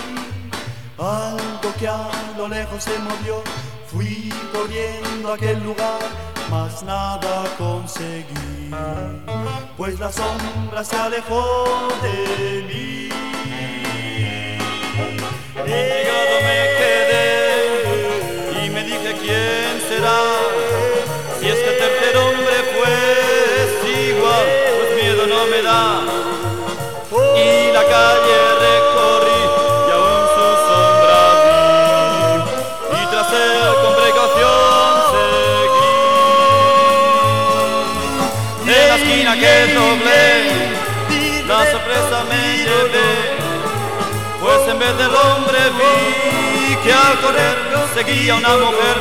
algo 0.97 1.73
que 1.79 1.87
a 1.87 2.09
lo 2.37 2.47
lejos 2.47 2.83
se 2.83 2.97
movió. 2.99 3.43
Fui 3.87 4.31
corriendo 4.51 5.31
a 5.31 5.35
aquel 5.35 5.63
lugar, 5.63 5.99
mas 6.49 6.83
nada 6.83 7.43
conseguí 7.57 8.71
pues 9.77 9.99
la 9.99 10.11
sombra 10.11 10.83
se 10.83 10.95
alejó 10.95 11.67
de 12.01 12.63
mí. 12.67 13.09
Obligado 15.59 16.35
me 16.47 16.59
quedé 16.79 17.25
y 18.65 18.69
me 18.69 18.83
dije 18.83 19.15
quién 19.21 19.73
será, 19.87 20.19
si 21.39 21.45
es 21.47 21.55
que 21.55 21.69
el 21.69 21.77
tercer 21.77 22.17
hombre 22.17 22.57
fue 22.73 22.97
igual, 24.09 24.45
pues 24.79 24.89
miedo 25.01 25.23
no 25.27 25.45
me 25.47 25.61
da. 25.61 25.83
Y 27.35 27.71
la 27.71 27.83
calle 27.83 28.26
la 41.47 41.71
sorpresa 41.71 42.23
me 42.29 42.57
llevé, 42.57 43.37
pues 44.41 44.67
en 44.67 44.79
vez 44.79 44.97
del 44.97 45.15
hombre 45.15 45.59
vi 45.77 46.75
que 46.83 46.93
al 46.93 47.19
correr 47.21 47.57
seguía 47.95 48.35
una 48.35 48.49
mujer. 48.49 48.97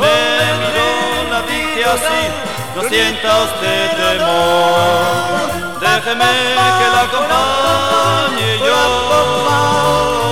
Me 0.00 0.18
miró, 0.60 1.30
la 1.30 1.42
dije 1.42 1.84
así 1.84 2.50
no 2.74 2.82
sienta 2.88 3.42
usted 3.44 3.90
temor. 3.96 5.78
Déjeme 5.80 6.32
que 6.78 6.86
la 6.94 7.00
acompañe 7.02 8.58
yo. 8.58 10.29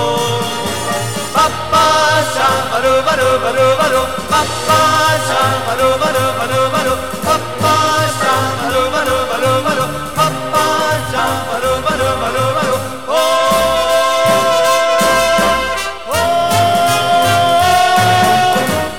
sha 2.35 2.47
baro 2.71 2.93
baro 3.07 3.29
baro 3.43 3.67
baro 3.81 4.01
papa 4.31 4.79
sha 5.27 5.41
baro 5.67 5.89
baro 6.01 6.25
baro 6.39 6.61
baro 6.75 6.93
papa 7.27 7.73
sha 8.19 8.33
baro 8.61 8.81
baro 8.93 9.17
baro 9.31 9.51
baro 9.67 9.85
papa 10.17 10.63
sha 11.11 11.23
baro 11.49 11.71
baro 11.87 12.09
baro 12.23 12.45
baro 12.57 12.75
oh 13.07 13.19
oh. 16.13 16.29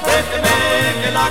Make 0.07 0.35
me 0.43 1.09
la 1.17 1.25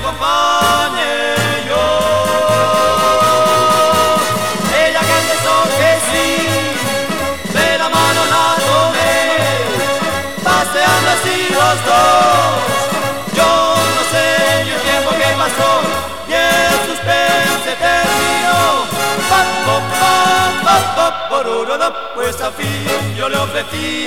Pues 22.16 22.42
al 22.42 22.52
fin 22.52 23.16
yo 23.16 23.30
le 23.30 23.38
ofrecí, 23.38 24.06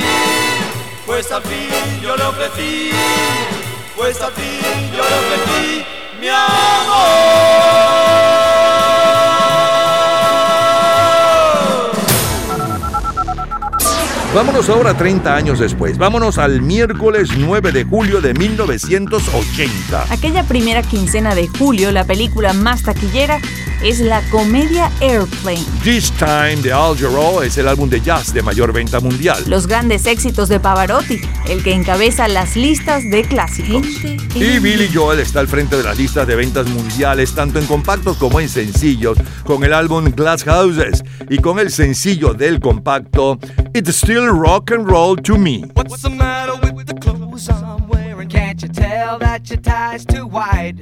pues 1.07 1.33
al 1.33 1.43
fin 1.43 2.01
yo 2.03 2.15
le 2.15 2.25
ofrecí, 2.25 2.91
pues 3.97 4.21
al 4.21 4.33
fin 4.33 4.93
yo 4.95 5.03
le 5.03 5.19
ofrecí 5.19 5.87
mi 6.21 6.29
amor. 6.29 8.22
Vámonos 14.35 14.71
ahora 14.71 14.97
30 14.97 15.37
años 15.37 15.59
después. 15.59 15.99
Vámonos 15.99 16.39
al 16.39 16.63
miércoles 16.63 17.29
9 17.37 17.71
de 17.71 17.85
julio 17.85 18.23
de 18.23 18.33
1980. 18.33 20.07
Aquella 20.09 20.43
primera 20.45 20.83
quincena 20.83 21.35
de 21.35 21.49
julio, 21.49 21.93
la 21.93 22.05
película 22.05 22.55
más 22.55 22.83
taquillera 22.83 23.41
es 23.83 24.01
la 24.01 24.23
comedia 24.31 24.91
Airplane. 25.01 25.63
This 25.83 26.13
Time 26.13 26.57
de 26.63 26.73
Al 26.73 26.97
Jarreau 26.97 27.43
es 27.43 27.59
el 27.59 27.69
álbum 27.69 27.91
de 27.91 28.01
jazz 28.01 28.33
de 28.33 28.41
mayor 28.41 28.73
venta 28.73 29.01
mundial. 29.01 29.43
Los 29.49 29.67
grandes 29.67 30.07
éxitos 30.07 30.49
de 30.49 30.61
Pavarotti, 30.61 31.21
el 31.49 31.63
que 31.63 31.75
encabeza 31.75 32.27
las 32.27 32.57
listas 32.57 33.03
de 33.11 33.25
clásicos. 33.25 33.85
Y 34.35 34.59
Billy 34.61 34.89
Joel 34.93 35.21
está 35.21 35.41
al 35.41 35.49
frente 35.49 35.77
de 35.77 35.83
las 35.83 35.99
listas 35.99 36.27
de 36.27 36.37
ventas 36.37 36.69
mundiales, 36.69 37.35
tanto 37.35 37.59
en 37.59 37.67
compactos 37.67 38.17
como 38.17 38.41
en 38.41 38.49
sencillos, 38.49 39.19
con 39.45 39.63
el 39.65 39.75
álbum 39.75 40.05
Glass 40.05 40.45
Houses 40.45 41.03
y 41.29 41.39
con 41.39 41.59
el 41.59 41.71
sencillo 41.71 42.33
del 42.33 42.61
compacto 42.61 43.39
It's 43.75 43.97
Still 43.97 44.22
Rock 44.31 44.71
and 44.71 44.89
Roll 44.89 45.17
to 45.17 45.39
Me. 45.39 45.63
What's 45.75 46.03
the 46.03 46.11
matter 46.11 46.55
with 46.75 46.87
the 46.87 46.95
clothes 46.95 47.49
I'm 47.49 47.89
wearing? 47.89 48.29
Can't 48.29 48.63
you 48.63 48.69
tell 48.69 49.19
that 49.19 49.49
your 49.51 49.59
tie's 49.59 50.05
too 50.05 50.27
wide? 50.27 50.79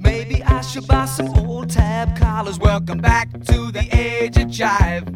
Maybe 0.00 0.42
I 0.42 0.60
should 0.60 0.86
buy 0.86 1.06
some 1.06 1.28
old 1.38 1.70
tab 1.70 2.16
collars. 2.16 2.58
Welcome 2.58 2.98
back 2.98 3.32
to 3.32 3.72
the 3.72 3.88
age 3.92 4.36
of 4.36 4.48
jive. 4.48 5.06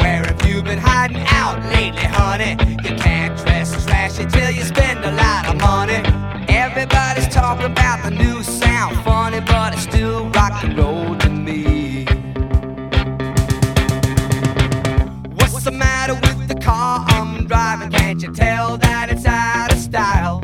Where 0.00 0.24
have 0.24 0.46
you 0.46 0.62
been 0.62 0.78
hiding 0.78 1.24
out 1.28 1.62
lately, 1.72 2.02
honey? 2.02 2.52
You 2.88 2.96
can't 2.96 3.36
dress 3.38 3.74
as 3.74 3.84
flashy 3.84 4.24
till 4.26 4.50
you 4.50 4.62
spend 4.62 5.04
a 5.04 5.12
lot 5.12 5.48
of 5.48 5.60
money. 5.60 6.00
Everybody's 6.48 7.28
talking 7.28 7.66
about 7.66 8.02
the 8.04 8.10
new 8.10 8.42
sound, 8.42 8.96
funny, 9.04 9.40
but 9.40 9.74
it's 9.74 9.82
still 9.82 10.28
rock 10.30 10.62
and 10.64 10.78
roll 10.78 11.14
you 18.24 18.32
tell 18.32 18.78
that 18.78 19.10
it's 19.10 19.26
out 19.26 19.70
of 19.70 19.78
style? 19.78 20.40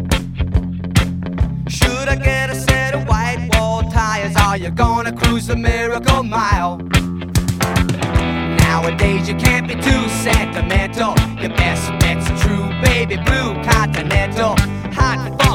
Should 1.67 2.09
I 2.09 2.17
get 2.17 2.51
a 2.51 2.55
set 2.55 2.95
of 2.95 3.09
white 3.09 3.49
wall 3.55 3.83
tires? 3.91 4.37
Are 4.37 4.59
you 4.59 4.71
gonna 4.71 5.13
cruise 5.13 5.47
the 5.47 5.57
miracle 5.57 6.23
mile? 6.23 6.77
Nowadays 8.67 9.29
you 9.31 9.35
can't 9.37 9.67
be 9.67 9.75
too 9.77 10.09
sentimental. 10.27 11.15
Your 11.41 11.57
best 11.57 11.89
bet's 12.01 12.29
a 12.29 12.37
true 12.45 12.69
baby 12.83 13.17
blue 13.17 13.55
continental. 13.65 14.57
Hot 14.93 15.50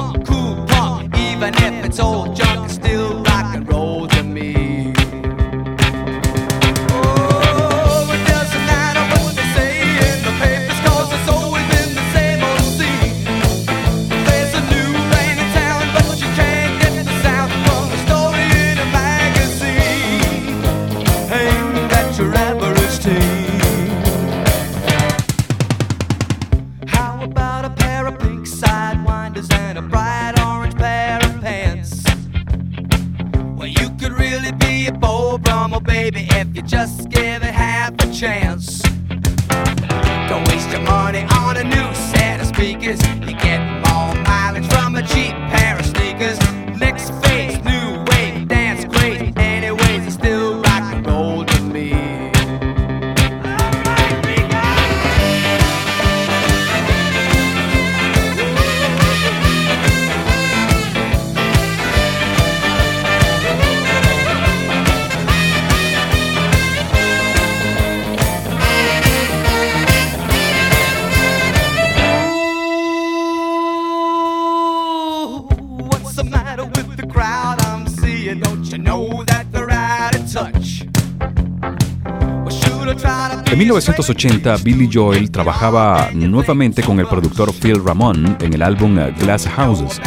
1980, 83.76 84.56
Billy 84.64 84.90
Joel 84.90 85.30
trabajaba 85.30 86.10
nuevamente 86.14 86.82
con 86.82 86.98
el 87.02 87.08
productor 87.08 87.52
Phil 87.54 87.84
Ramone 87.84 88.38
en 88.40 88.54
el 88.54 88.62
álbum 88.62 88.96
Glass 89.20 89.50
Houses 89.50 90.02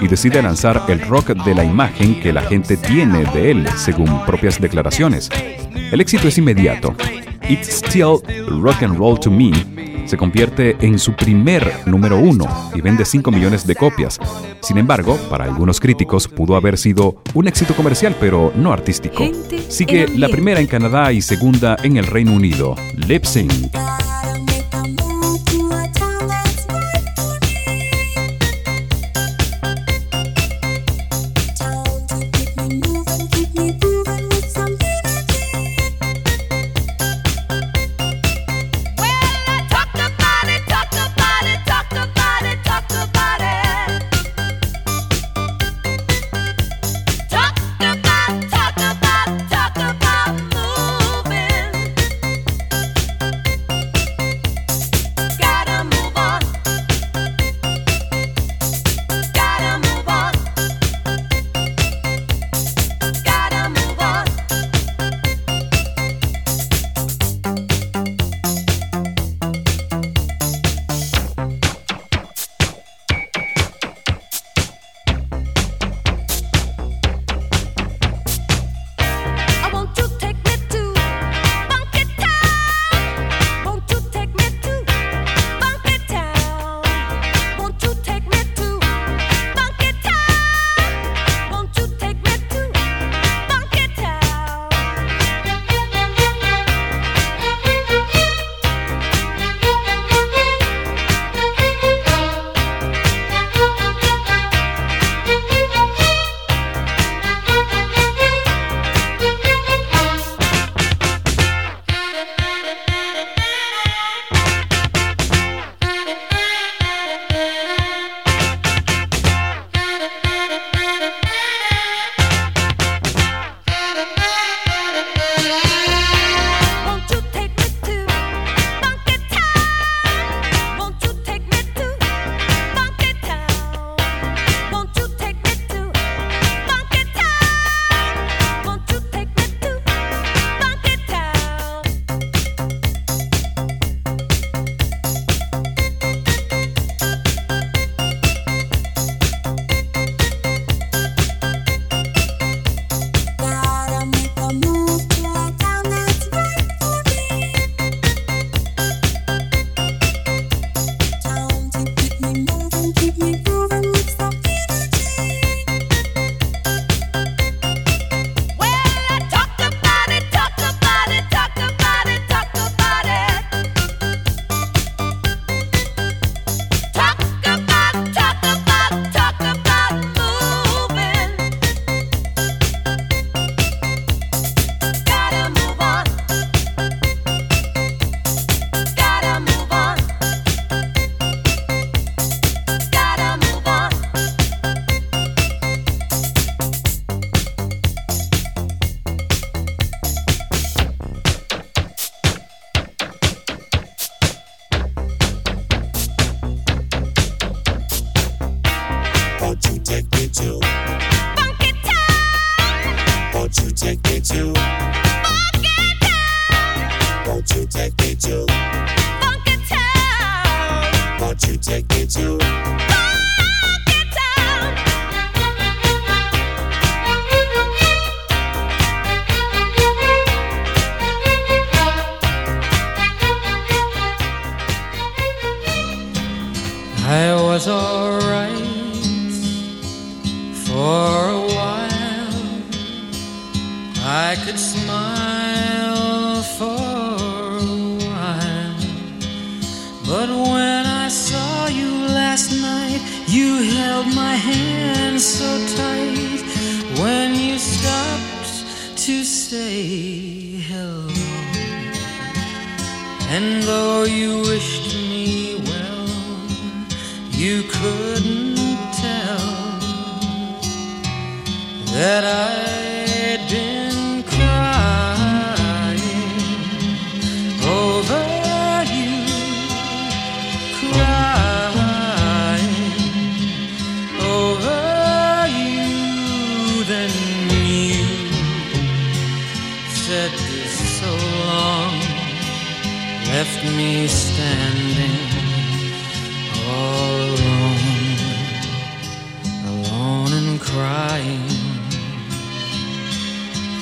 y 0.00 0.08
decide 0.08 0.40
lanzar 0.40 0.82
el 0.88 1.02
rock 1.02 1.32
de 1.44 1.54
la 1.54 1.62
imagen 1.62 2.18
que 2.18 2.32
la 2.32 2.40
gente 2.40 2.78
tiene 2.78 3.26
de 3.26 3.50
él, 3.50 3.68
según 3.76 4.24
propias 4.24 4.58
declaraciones. 4.58 5.28
El 5.92 6.00
éxito 6.00 6.28
es 6.28 6.38
inmediato. 6.38 6.94
It's 7.46 7.68
Still 7.84 8.22
Rock 8.62 8.84
and 8.84 8.96
Roll 8.96 9.20
to 9.20 9.30
Me 9.30 9.50
se 10.10 10.16
convierte 10.16 10.76
en 10.80 10.98
su 10.98 11.14
primer 11.14 11.72
número 11.86 12.18
uno 12.18 12.44
y 12.74 12.80
vende 12.80 13.04
5 13.04 13.30
millones 13.30 13.64
de 13.64 13.76
copias. 13.76 14.18
Sin 14.60 14.76
embargo, 14.76 15.16
para 15.30 15.44
algunos 15.44 15.78
críticos 15.78 16.26
pudo 16.26 16.56
haber 16.56 16.78
sido 16.78 17.22
un 17.32 17.46
éxito 17.46 17.76
comercial, 17.76 18.16
pero 18.18 18.52
no 18.56 18.72
artístico. 18.72 19.24
Sigue 19.68 20.08
la 20.08 20.28
primera 20.28 20.58
en 20.58 20.66
Canadá 20.66 21.12
y 21.12 21.22
segunda 21.22 21.76
en 21.84 21.96
el 21.96 22.08
Reino 22.08 22.32
Unido. 22.32 22.74
Lip 22.96 23.24
Sync. 23.24 23.52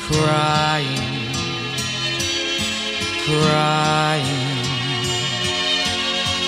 Crying, 0.09 1.29
crying, 3.27 4.57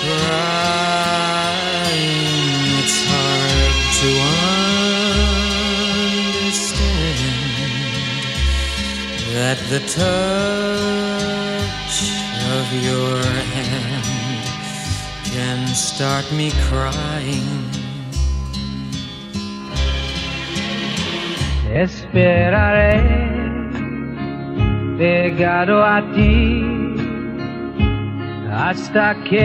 crying. 0.01 1.11
It's 2.81 2.97
hard 3.11 3.75
to 3.99 4.09
understand 5.81 6.61
that 9.35 9.57
the 9.69 9.81
touch 9.99 11.15
of 12.57 12.65
your 12.87 13.17
hand 13.53 14.45
can 15.25 15.59
start 15.67 16.25
me 16.31 16.47
crying. 16.67 17.69
Esperaré 21.73 23.30
pegado 24.97 25.83
a 25.83 26.01
ti 26.13 26.63
hasta 28.53 29.15
que 29.27 29.41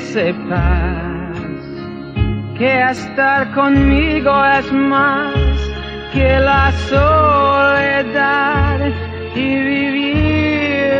sepas 0.00 1.38
que 2.56 2.80
estar 2.90 3.52
conmigo 3.54 4.32
es 4.58 4.72
más 4.72 5.34
que 6.12 6.38
la 6.40 6.72
soledad 6.88 8.80
y 9.34 9.60
vivir 9.70 10.90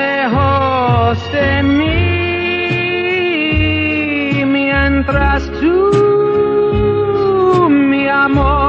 lejos 0.00 1.32
de 1.32 1.62
mí. 1.62 2.04
Mientras 4.44 5.50
tú 5.60 5.90
mi 7.70 8.08
amor 8.08 8.65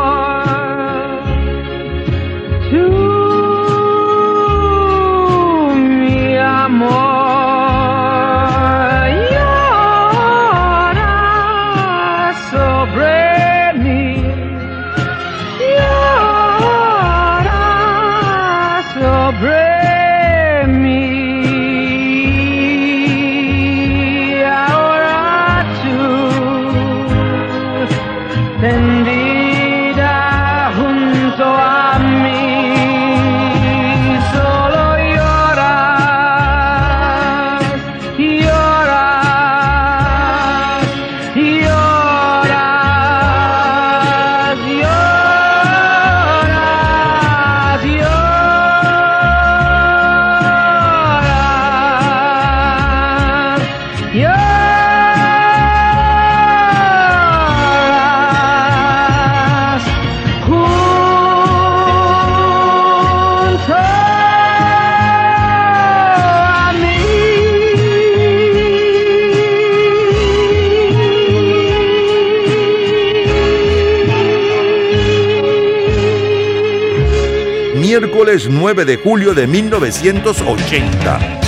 Miércoles 78.27 78.49
9 78.49 78.83
de 78.83 78.97
julio 78.97 79.33
de 79.33 79.47
1980. 79.47 81.46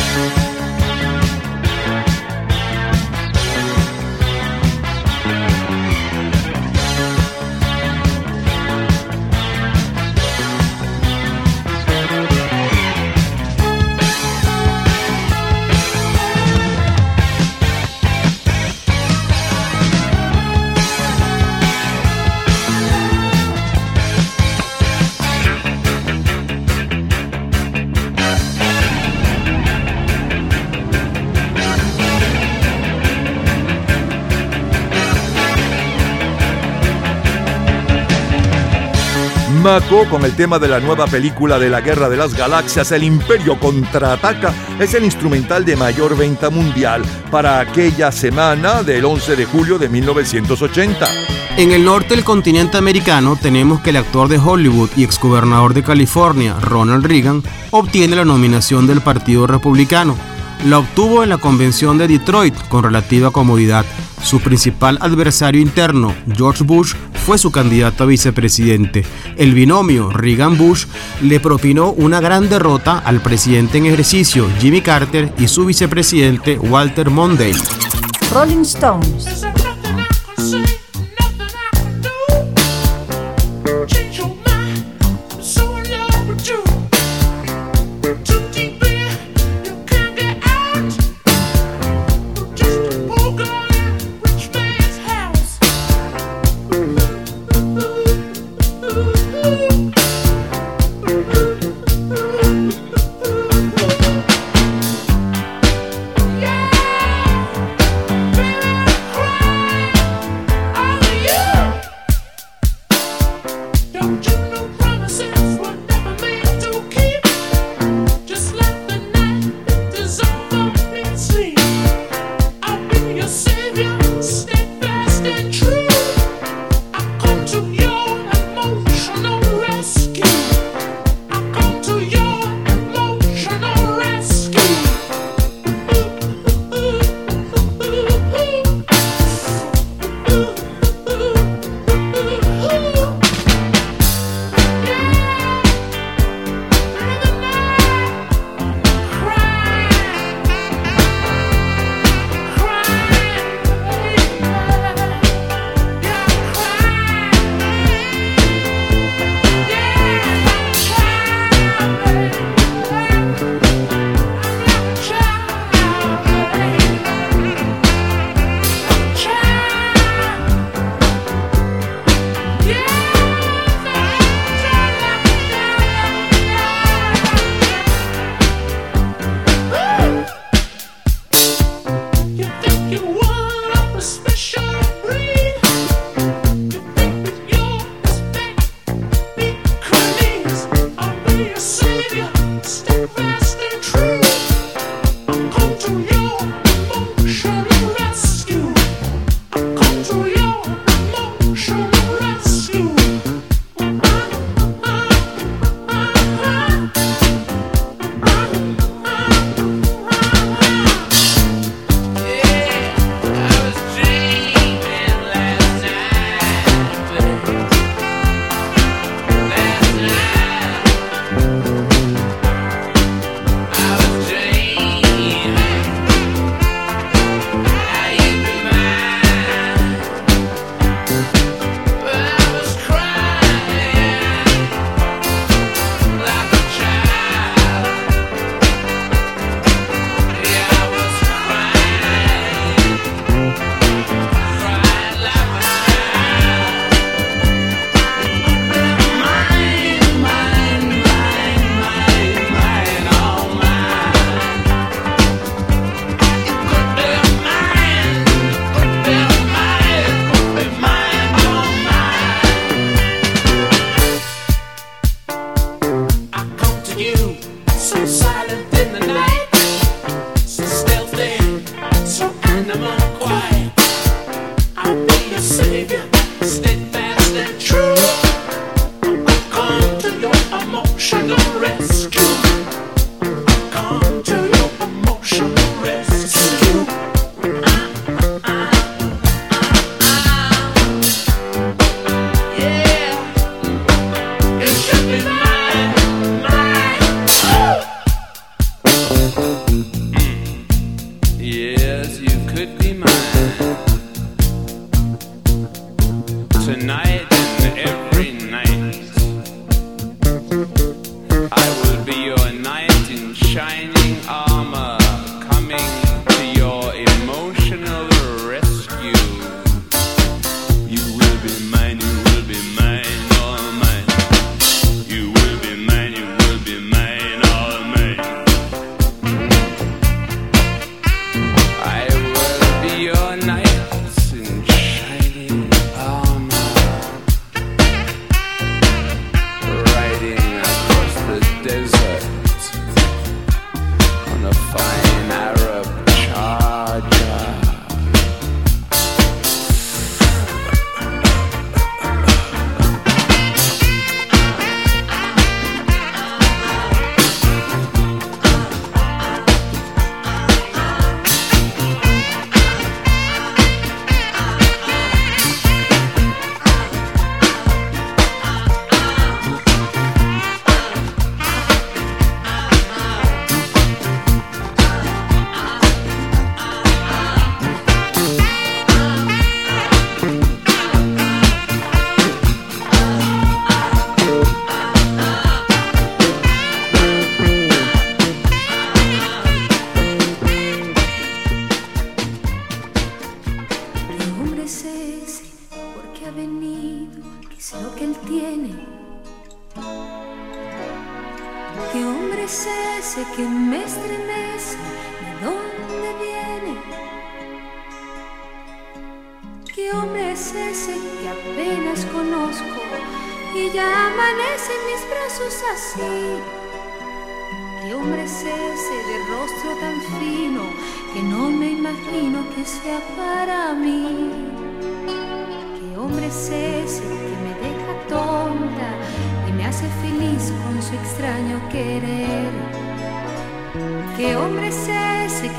Con 39.89 40.23
el 40.23 40.35
tema 40.35 40.59
de 40.59 40.67
la 40.67 40.79
nueva 40.79 41.07
película 41.07 41.57
de 41.57 41.67
la 41.67 41.81
Guerra 41.81 42.09
de 42.09 42.15
las 42.15 42.35
Galaxias, 42.35 42.91
El 42.91 43.03
Imperio 43.03 43.59
contraataca, 43.59 44.53
es 44.79 44.93
el 44.93 45.03
instrumental 45.03 45.65
de 45.65 45.75
mayor 45.75 46.15
venta 46.15 46.51
mundial 46.51 47.01
para 47.31 47.59
aquella 47.59 48.11
semana 48.11 48.83
del 48.83 49.03
11 49.03 49.35
de 49.35 49.45
julio 49.45 49.79
de 49.79 49.89
1980. 49.89 51.07
En 51.57 51.71
el 51.71 51.83
norte 51.83 52.15
del 52.15 52.23
continente 52.23 52.77
americano 52.77 53.35
tenemos 53.35 53.81
que 53.81 53.89
el 53.89 53.97
actor 53.97 54.27
de 54.29 54.37
Hollywood 54.37 54.91
y 54.95 55.03
exgobernador 55.03 55.73
de 55.73 55.81
California, 55.81 56.55
Ronald 56.61 57.05
Reagan, 57.05 57.41
obtiene 57.71 58.15
la 58.15 58.25
nominación 58.25 58.85
del 58.85 59.01
Partido 59.01 59.47
Republicano. 59.47 60.15
La 60.65 60.79
obtuvo 60.79 61.23
en 61.23 61.29
la 61.29 61.39
convención 61.39 61.97
de 61.97 62.07
Detroit 62.07 62.55
con 62.67 62.83
relativa 62.83 63.31
comodidad. 63.31 63.85
Su 64.21 64.39
principal 64.39 64.97
adversario 65.01 65.61
interno, 65.61 66.13
George 66.35 66.63
Bush, 66.63 66.93
fue 67.29 67.37
su 67.37 67.51
candidato 67.51 68.05
a 68.05 68.07
vicepresidente. 68.07 69.05
El 69.37 69.53
binomio 69.53 70.09
Reagan-Bush 70.09 70.87
le 71.21 71.39
propinó 71.39 71.91
una 71.91 72.19
gran 72.19 72.49
derrota 72.49 72.97
al 72.97 73.21
presidente 73.21 73.77
en 73.77 73.85
ejercicio, 73.85 74.47
Jimmy 74.59 74.81
Carter, 74.81 75.31
y 75.37 75.47
su 75.47 75.67
vicepresidente, 75.67 76.57
Walter 76.57 77.11
Mondale. 77.11 77.53
Rolling 78.33 78.61
Stones. 78.61 79.45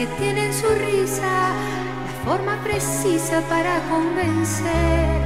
Que 0.01 0.07
tiene 0.19 0.47
en 0.47 0.55
su 0.55 0.67
risa 0.67 1.53
la 2.07 2.25
forma 2.25 2.57
precisa 2.65 3.43
para 3.51 3.79
convencer? 3.91 5.21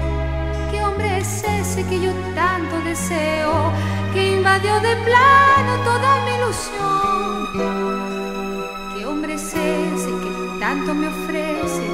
¿Qué 0.68 0.82
hombre 0.82 1.18
es 1.18 1.44
ese 1.44 1.84
que 1.84 2.00
yo 2.00 2.10
tanto 2.34 2.80
deseo, 2.80 3.70
que 4.12 4.32
invadió 4.32 4.74
de 4.80 4.96
plano 5.08 5.72
toda 5.84 6.24
mi 6.24 6.32
ilusión? 6.38 7.46
¿Qué 8.96 9.06
hombre 9.06 9.34
es 9.34 9.54
ese 9.54 10.10
que 10.22 10.58
tanto 10.58 10.92
me 10.92 11.06
ofrece 11.06 11.86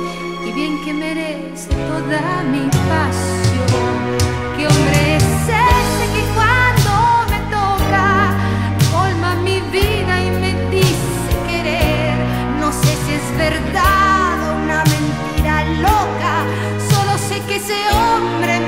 y 0.47 0.53
bien 0.53 0.83
que 0.83 0.95
merece 0.95 1.69
toda 1.69 2.43
mi 2.45 2.67
pasión? 2.89 3.95
¿Qué 4.57 4.67
hombre 4.67 5.17
es 5.17 5.23
ese 5.23 5.80
sé 13.41 13.47
si 13.47 13.57
es 13.57 13.73
verdad 13.73 14.51
o 14.51 14.65
una 14.65 14.85
mentira 14.85 15.65
loca, 15.81 16.45
solo 16.91 17.19
sé 17.19 17.41
que 17.47 17.57
ese 17.57 17.75
hombre 17.91 18.60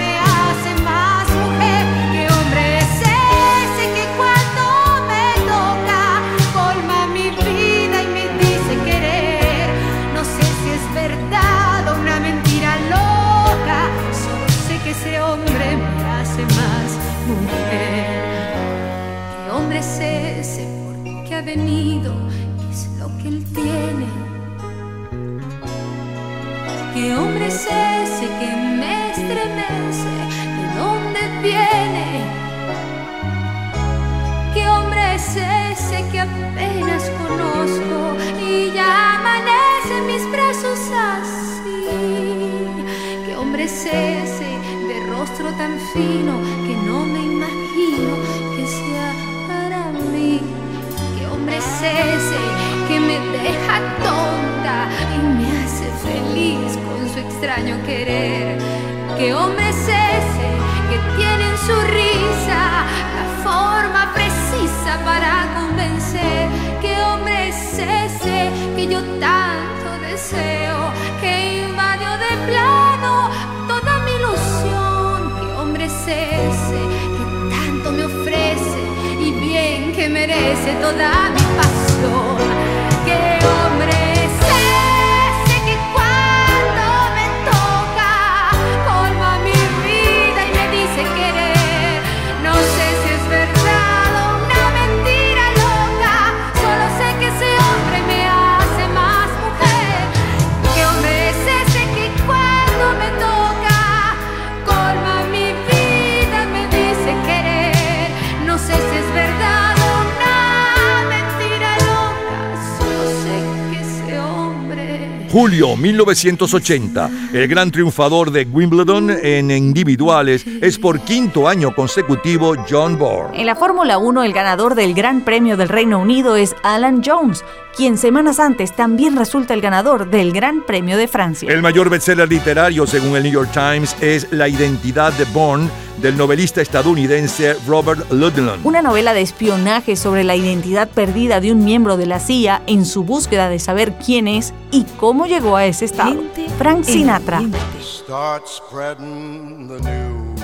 Julio 115.32 115.78
1980, 115.78 117.10
el 117.32 117.48
gran 117.48 117.70
triunfador 117.70 118.30
de 118.32 118.44
Wimbledon 118.44 119.08
en 119.10 119.50
individuales 119.50 120.44
es 120.60 120.76
por 120.78 121.00
quinto 121.00 121.48
año 121.48 121.74
consecutivo 121.74 122.54
John 122.68 122.98
Bourne. 122.98 123.40
En 123.40 123.46
la 123.46 123.56
Fórmula 123.56 123.96
1, 123.96 124.24
el 124.24 124.34
ganador 124.34 124.74
del 124.74 124.92
Gran 124.92 125.22
Premio 125.22 125.56
del 125.56 125.70
Reino 125.70 126.00
Unido 126.00 126.36
es 126.36 126.54
Alan 126.62 127.00
Jones, 127.02 127.42
quien 127.74 127.96
semanas 127.96 128.38
antes 128.40 128.76
también 128.76 129.16
resulta 129.16 129.54
el 129.54 129.62
ganador 129.62 130.10
del 130.10 130.32
Gran 130.32 130.66
Premio 130.66 130.98
de 130.98 131.08
Francia. 131.08 131.50
El 131.50 131.62
mayor 131.62 131.88
bestseller 131.88 132.28
literario, 132.28 132.86
según 132.86 133.16
el 133.16 133.22
New 133.22 133.32
York 133.32 133.52
Times, 133.54 133.96
es 134.02 134.30
La 134.32 134.48
identidad 134.48 135.14
de 135.14 135.24
Bourne 135.24 135.70
del 136.02 136.16
novelista 136.16 136.60
estadounidense 136.60 137.54
Robert 137.66 138.10
Ludlum. 138.10 138.64
Una 138.64 138.82
novela 138.82 139.14
de 139.14 139.22
espionaje 139.22 139.96
sobre 139.96 140.24
la 140.24 140.34
identidad 140.36 140.88
perdida 140.88 141.40
de 141.40 141.52
un 141.52 141.64
miembro 141.64 141.96
de 141.96 142.06
la 142.06 142.18
CIA 142.18 142.62
en 142.66 142.84
su 142.84 143.04
búsqueda 143.04 143.48
de 143.48 143.58
saber 143.58 143.94
quién 144.04 144.26
es 144.26 144.52
y 144.72 144.84
cómo 144.98 145.21
llegó 145.26 145.56
a 145.56 145.66
ese 145.66 145.84
estado. 145.86 146.22
Frank 146.58 146.84
Sinatra. 146.84 147.40
Start 147.80 148.46
spreading 148.46 149.68
the 149.68 149.80
news. 149.80 150.42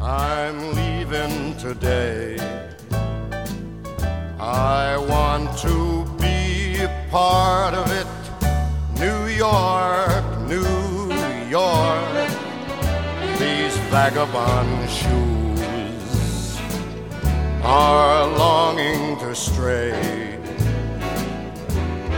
I'm 0.00 0.74
leaving 0.74 1.56
today. 1.58 2.36
I 4.38 4.96
want 4.96 5.56
to 5.58 6.04
be 6.20 6.80
a 6.82 6.90
part 7.10 7.74
of 7.74 7.90
it. 7.92 8.06
New 8.98 9.26
York, 9.26 10.24
New 10.48 11.12
York. 11.50 12.30
These 13.38 13.76
vagabond 13.90 14.88
shoes 14.88 16.58
are 17.62 18.26
longing 18.38 19.18
to 19.18 19.34
stray 19.34 20.35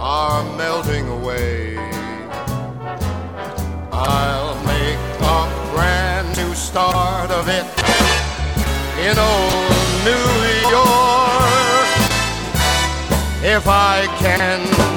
are 0.00 0.42
melting 0.56 1.06
away. 1.08 1.76
I'll 3.92 4.56
make 4.64 4.98
a 5.20 5.72
brand 5.74 6.34
new 6.38 6.54
start 6.54 7.30
of 7.30 7.48
it 7.48 7.66
in 8.98 9.18
old 9.18 9.70
New 10.08 10.30
York. 10.70 11.20
If 13.44 13.68
I 13.68 14.06
can 14.18 14.89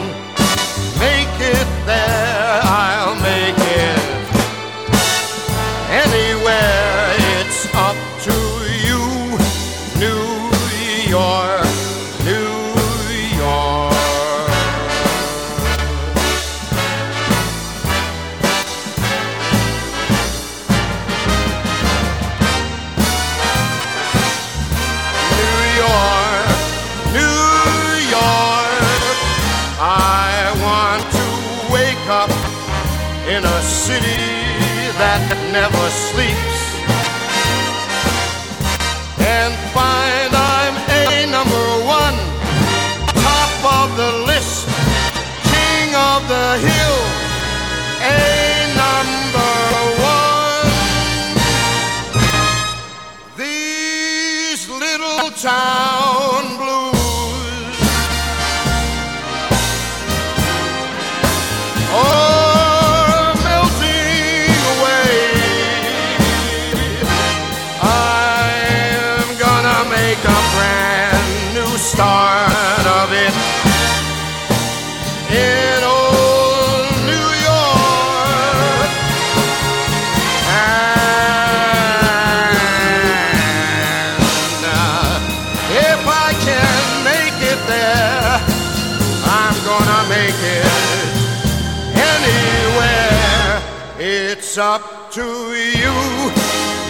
It's 94.05 94.57
up 94.57 95.13
to 95.13 95.21
you, 95.21 95.95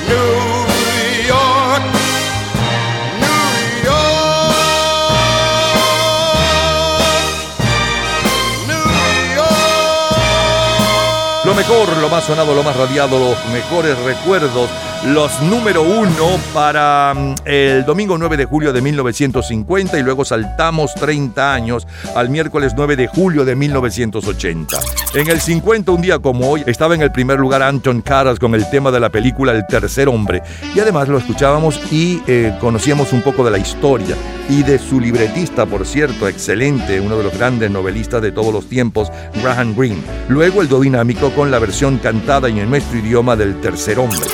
New 0.09 1.28
York. 1.28 1.84
Lo 11.45 11.53
mejor, 11.53 11.97
lo 11.97 12.09
más 12.09 12.24
sonado, 12.24 12.55
lo 12.55 12.64
más 12.64 12.76
radiado, 12.76 13.20
los 13.20 13.45
mejores 13.49 13.95
recuerdos, 13.99 14.72
los 15.05 15.41
número 15.41 15.81
uno 15.81 16.39
para 16.53 17.13
mm, 17.13 17.35
el 17.45 17.85
domingo 17.85 18.17
9 18.17 18.37
de 18.37 18.45
julio 18.45 18.71
de 18.71 18.81
1950 18.81 19.99
y 19.99 20.03
luego 20.03 20.23
saltamos 20.23 20.93
30 20.95 21.53
años 21.53 21.85
al 22.15 22.29
miércoles 22.29 22.73
9 22.75 22.95
de 22.95 23.07
julio 23.07 23.43
de 23.43 23.55
1980. 23.55 24.79
En 25.15 25.29
el 25.29 25.41
50, 25.41 25.91
un 25.91 26.01
día 26.01 26.19
como 26.19 26.49
hoy, 26.49 26.63
estaba 26.67 26.95
en 26.95 27.01
el 27.01 27.11
primer 27.11 27.37
lugar 27.37 27.61
Anton 27.61 28.01
Karas 28.01 28.39
con 28.39 28.55
el 28.55 28.69
tema 28.69 28.91
de 28.91 28.99
la 28.99 29.09
película 29.09 29.51
El 29.51 29.67
tercer 29.67 30.07
hombre 30.07 30.41
y 30.73 30.79
además 30.79 31.09
lo 31.09 31.17
escuchábamos 31.17 31.79
y 31.91 32.21
eh, 32.27 32.55
conocíamos 32.61 33.11
un 33.11 33.21
poco 33.21 33.43
de 33.43 33.51
la 33.51 33.57
historia 33.57 34.15
y 34.49 34.63
de 34.63 34.79
su 34.79 34.99
libretista, 34.99 35.65
por 35.65 35.85
cierto, 35.85 36.27
excelente, 36.27 36.99
uno 36.99 37.17
de 37.17 37.23
los 37.23 37.37
grandes 37.37 37.71
novelistas 37.71 38.21
de 38.21 38.31
todos 38.31 38.53
los 38.53 38.67
tiempos, 38.67 39.11
Graham 39.41 39.75
Greene. 39.75 40.01
Luego 40.29 40.61
el 40.61 40.69
dúo 40.69 40.81
dinámico 40.81 41.31
con 41.31 41.51
la 41.51 41.59
versión 41.59 41.97
cantada 41.97 42.49
y 42.49 42.59
en 42.59 42.69
nuestro 42.69 42.99
idioma 42.99 43.35
del 43.35 43.59
tercer 43.61 43.99
hombre. 43.99 44.27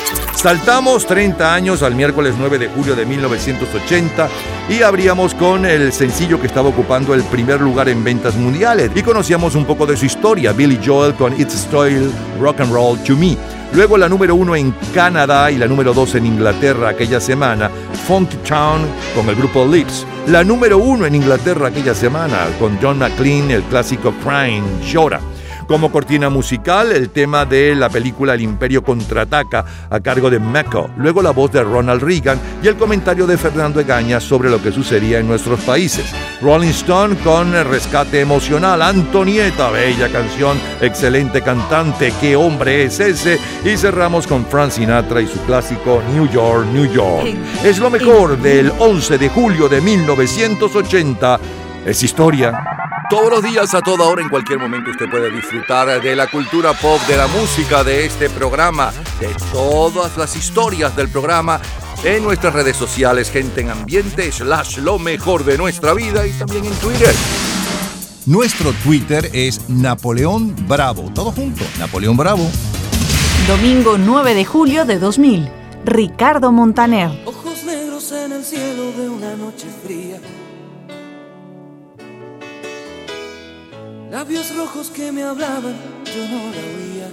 Saltamos 0.60 1.06
30 1.06 1.54
años 1.54 1.82
al 1.82 1.94
miércoles 1.94 2.34
9 2.38 2.58
de 2.58 2.68
julio 2.68 2.94
de 2.94 3.06
1980 3.06 4.28
y 4.68 4.82
abríamos 4.82 5.34
con 5.34 5.64
el 5.64 5.90
sencillo 5.90 6.38
que 6.38 6.48
estaba 6.48 6.68
ocupando 6.68 7.14
el 7.14 7.22
primer 7.22 7.62
lugar 7.62 7.88
en 7.88 8.04
ventas 8.04 8.36
mundiales 8.36 8.90
y 8.94 9.02
conocíamos 9.02 9.54
un 9.54 9.64
poco 9.64 9.86
de 9.86 9.96
su 9.96 10.04
historia, 10.04 10.52
Billy 10.52 10.78
Joel 10.84 11.14
con 11.14 11.32
It's 11.40 11.54
Style 11.54 12.10
Rock 12.38 12.60
and 12.60 12.74
Roll 12.74 13.02
to 13.04 13.16
Me. 13.16 13.38
Luego 13.72 13.96
la 13.96 14.06
número 14.06 14.34
uno 14.34 14.54
en 14.54 14.74
Canadá 14.92 15.50
y 15.50 15.56
la 15.56 15.66
número 15.66 15.94
dos 15.94 16.14
en 16.14 16.26
Inglaterra 16.26 16.90
aquella 16.90 17.20
semana, 17.20 17.70
Funky 18.06 18.36
Town 18.46 18.82
con 19.14 19.30
el 19.30 19.36
grupo 19.36 19.64
Lips. 19.64 20.06
La 20.26 20.44
número 20.44 20.76
uno 20.76 21.06
en 21.06 21.14
Inglaterra 21.14 21.68
aquella 21.68 21.94
semana 21.94 22.36
con 22.58 22.78
John 22.82 22.98
McLean, 22.98 23.50
el 23.50 23.62
clásico 23.62 24.12
Crying, 24.22 24.82
Llora. 24.82 25.20
Como 25.70 25.92
cortina 25.92 26.28
musical, 26.30 26.90
el 26.90 27.10
tema 27.10 27.44
de 27.44 27.76
la 27.76 27.88
película 27.88 28.34
El 28.34 28.40
Imperio 28.40 28.82
Contraataca 28.82 29.64
a 29.88 30.00
cargo 30.00 30.28
de 30.28 30.40
Mecco, 30.40 30.90
luego 30.96 31.22
la 31.22 31.30
voz 31.30 31.52
de 31.52 31.62
Ronald 31.62 32.02
Reagan 32.02 32.40
y 32.60 32.66
el 32.66 32.74
comentario 32.74 33.24
de 33.24 33.38
Fernando 33.38 33.78
Egaña 33.78 34.18
sobre 34.18 34.50
lo 34.50 34.60
que 34.60 34.72
sucedía 34.72 35.20
en 35.20 35.28
nuestros 35.28 35.60
países. 35.60 36.12
Rolling 36.42 36.70
Stone 36.70 37.14
con 37.18 37.52
Rescate 37.52 38.20
Emocional, 38.20 38.82
Antonieta, 38.82 39.70
bella 39.70 40.08
canción, 40.08 40.60
excelente 40.80 41.40
cantante, 41.40 42.12
qué 42.20 42.34
hombre 42.34 42.82
es 42.82 42.98
ese. 42.98 43.38
Y 43.64 43.76
cerramos 43.76 44.26
con 44.26 44.44
Frank 44.46 44.72
Sinatra 44.72 45.20
y 45.20 45.28
su 45.28 45.38
clásico 45.42 46.02
New 46.12 46.28
York, 46.28 46.66
New 46.72 46.92
York. 46.92 47.28
Es 47.62 47.78
lo 47.78 47.90
mejor 47.90 48.36
del 48.38 48.72
11 48.76 49.18
de 49.18 49.28
julio 49.28 49.68
de 49.68 49.80
1980. 49.80 51.38
Es 51.86 52.02
historia. 52.02 52.79
Todos 53.10 53.28
los 53.28 53.42
días, 53.42 53.74
a 53.74 53.80
toda 53.82 54.06
hora, 54.06 54.22
en 54.22 54.28
cualquier 54.28 54.60
momento, 54.60 54.92
usted 54.92 55.10
puede 55.10 55.32
disfrutar 55.32 56.00
de 56.00 56.14
la 56.14 56.30
cultura 56.30 56.72
pop, 56.74 57.00
de 57.08 57.16
la 57.16 57.26
música, 57.26 57.82
de 57.82 58.04
este 58.06 58.30
programa, 58.30 58.92
de 59.18 59.34
todas 59.52 60.16
las 60.16 60.36
historias 60.36 60.94
del 60.94 61.08
programa 61.08 61.60
en 62.04 62.22
nuestras 62.22 62.54
redes 62.54 62.76
sociales, 62.76 63.28
gente 63.28 63.62
en 63.62 63.70
ambiente, 63.70 64.30
slash 64.30 64.78
lo 64.78 65.00
mejor 65.00 65.42
de 65.42 65.58
nuestra 65.58 65.92
vida 65.92 66.24
y 66.24 66.30
también 66.34 66.64
en 66.64 66.74
Twitter. 66.74 67.12
Nuestro 68.26 68.72
Twitter 68.84 69.28
es 69.32 69.68
Napoleón 69.68 70.54
Bravo. 70.68 71.10
Todo 71.12 71.32
junto, 71.32 71.64
Napoleón 71.80 72.16
Bravo. 72.16 72.48
Domingo 73.48 73.98
9 73.98 74.34
de 74.34 74.44
julio 74.44 74.84
de 74.84 75.00
2000. 75.00 75.50
Ricardo 75.84 76.52
Montaner. 76.52 77.10
Ojos 77.26 77.64
negros 77.64 78.12
en 78.12 78.30
el 78.30 78.44
cielo 78.44 78.92
de 78.92 79.08
una 79.08 79.34
noche 79.34 79.66
fría. 79.84 80.20
Labios 84.10 84.56
rojos 84.56 84.90
que 84.90 85.12
me 85.12 85.22
hablaban, 85.22 85.76
yo 86.04 86.26
no 86.26 86.50
la 86.50 86.62
oía. 86.78 87.08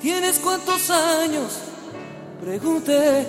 ¿Tienes 0.00 0.38
cuántos 0.38 0.88
años? 0.90 1.58
Pregunté. 2.40 3.26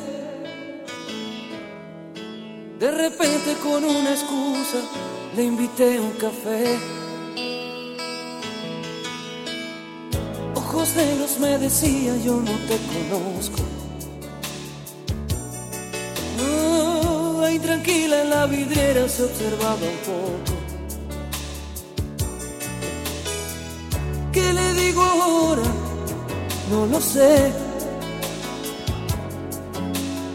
De 2.79 2.91
repente 2.91 3.55
con 3.63 3.83
una 3.83 4.11
excusa 4.11 4.77
le 5.35 5.43
invité 5.45 5.97
a 5.97 6.01
un 6.01 6.11
café. 6.11 6.77
Ojos 10.53 10.95
negros 10.95 11.39
me 11.39 11.57
decía 11.57 12.15
yo 12.17 12.35
no 12.35 12.51
te 12.67 12.77
conozco. 13.09 13.63
Oh, 17.41 17.45
ahí 17.45 17.57
tranquila 17.57 18.21
en 18.21 18.29
la 18.29 18.45
vidriera 18.45 19.09
se 19.09 19.23
observaba 19.23 19.73
un 19.73 19.99
poco. 20.05 20.53
¿Qué 24.31 24.53
le 24.53 24.73
digo 24.75 25.01
ahora? 25.01 25.63
No 26.69 26.85
lo 26.85 27.01
sé. 27.01 27.51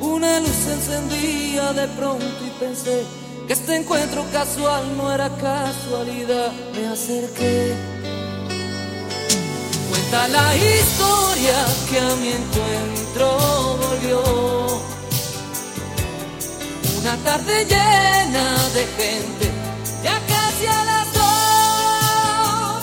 Una 0.01 0.41
luz 0.41 0.51
se 0.51 0.73
encendía 0.73 1.73
de 1.75 1.87
pronto 1.89 2.45
y 2.45 2.51
pensé 2.59 3.05
que 3.47 3.53
este 3.53 3.77
encuentro 3.77 4.25
casual 4.33 4.97
no 4.97 5.13
era 5.13 5.29
casualidad. 5.37 6.51
Me 6.75 6.89
acerqué. 6.89 7.73
Cuenta 9.91 10.29
la 10.29 10.57
historia 10.57 11.67
que 11.89 12.01
a 12.01 12.17
mi 12.17 12.29
encuentro 12.31 13.77
volvió. 13.81 14.57
Una 17.07 17.19
tarde 17.19 17.65
llena 17.67 18.69
de 18.75 18.85
gente, 18.99 19.49
ya 20.03 20.19
casi 20.27 20.67
a 20.67 20.85
las 20.91 21.13
dos. 21.15 22.83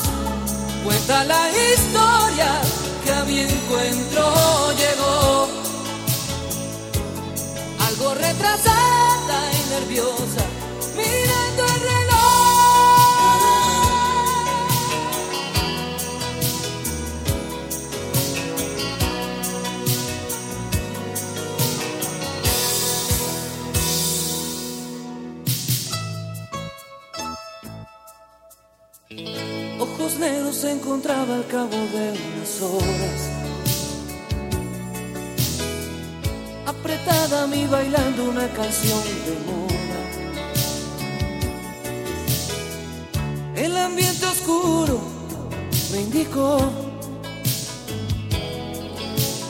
Cuenta 0.85 1.25
la 1.25 1.49
historia 1.49 2.61
que 3.03 3.11
a 3.11 3.25
mi 3.25 3.39
encuentro 3.41 4.23
llegó. 4.77 5.49
Algo 7.85 8.13
retrasada 8.13 9.51
y 9.51 9.69
nerviosa, 9.71 10.45
El 43.55 43.77
ambiente 43.77 44.25
oscuro 44.25 44.99
indicó 45.95 46.57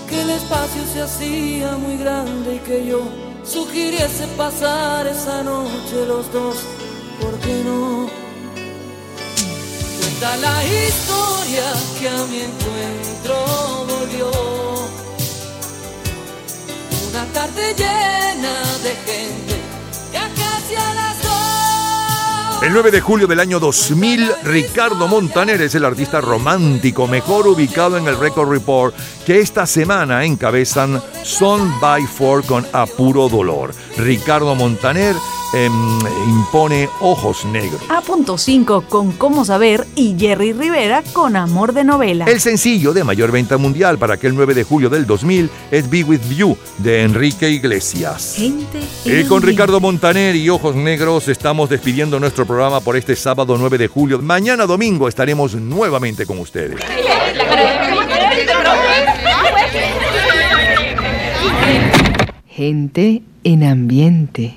que 0.09 0.21
el 0.21 0.29
espacio 0.29 0.81
se 0.93 1.01
hacía 1.01 1.71
muy 1.77 1.97
grande 1.97 2.55
y 2.55 2.59
que 2.59 2.85
yo 2.85 3.01
sugiriese 3.43 4.27
pasar 4.37 5.07
esa 5.07 5.41
noche 5.41 6.05
los 6.07 6.31
dos, 6.33 6.57
¿por 7.21 7.33
qué 7.39 7.63
no? 7.63 8.09
Cuenta 9.99 10.37
la 10.37 10.63
historia 10.65 11.73
que 11.99 12.09
a 12.09 12.25
mi 12.25 12.39
encuentro 12.41 13.85
volvió. 13.87 14.62
El 22.63 22.71
9 22.71 22.91
de 22.91 23.01
julio 23.01 23.27
del 23.27 23.41
año 23.41 23.59
2000, 23.59 24.31
Ricardo 24.45 25.09
Montaner 25.09 25.61
es 25.61 25.75
el 25.75 25.83
artista 25.83 26.21
romántico 26.21 27.07
mejor 27.07 27.45
ubicado 27.47 27.97
en 27.97 28.07
el 28.07 28.17
Record 28.17 28.49
Report 28.49 28.95
que 29.25 29.41
esta 29.41 29.65
semana 29.65 30.23
encabezan 30.23 31.01
Son 31.23 31.77
by 31.81 32.07
Four 32.07 32.45
con 32.45 32.65
Apuro 32.71 33.27
Dolor. 33.27 33.73
Ricardo 33.97 34.55
Montaner 34.55 35.13
em, 35.53 35.71
impone 36.27 36.89
Ojos 36.99 37.45
Negros. 37.45 37.81
A 37.89 38.01
punto 38.01 38.37
5 38.37 38.85
con 38.89 39.11
Cómo 39.13 39.45
Saber 39.45 39.87
y 39.95 40.15
Jerry 40.17 40.53
Rivera 40.53 41.03
con 41.13 41.35
Amor 41.35 41.73
de 41.73 41.83
Novela. 41.83 42.25
El 42.25 42.39
sencillo 42.39 42.93
de 42.93 43.03
mayor 43.03 43.31
venta 43.31 43.57
mundial 43.57 43.97
para 43.97 44.15
aquel 44.15 44.35
9 44.35 44.53
de 44.53 44.63
julio 44.63 44.89
del 44.89 45.05
2000 45.05 45.49
es 45.71 45.89
Be 45.89 46.03
With 46.03 46.29
You 46.35 46.57
de 46.79 47.03
Enrique 47.03 47.49
Iglesias. 47.49 48.35
Gente. 48.37 48.79
Y 49.05 49.23
con 49.25 49.41
Ricardo 49.41 49.79
Montaner 49.79 50.35
y 50.35 50.49
Ojos 50.49 50.75
Negros 50.75 51.27
estamos 51.27 51.69
despidiendo 51.69 52.19
nuestro 52.19 52.45
programa 52.45 52.79
por 52.81 52.97
este 52.97 53.15
sábado 53.15 53.57
9 53.57 53.77
de 53.77 53.87
julio. 53.87 54.19
Mañana 54.21 54.65
domingo 54.65 55.07
estaremos 55.07 55.55
nuevamente 55.55 56.25
con 56.25 56.39
ustedes. 56.39 56.79
Gente 62.47 63.23
en 63.43 63.63
ambiente. 63.63 64.51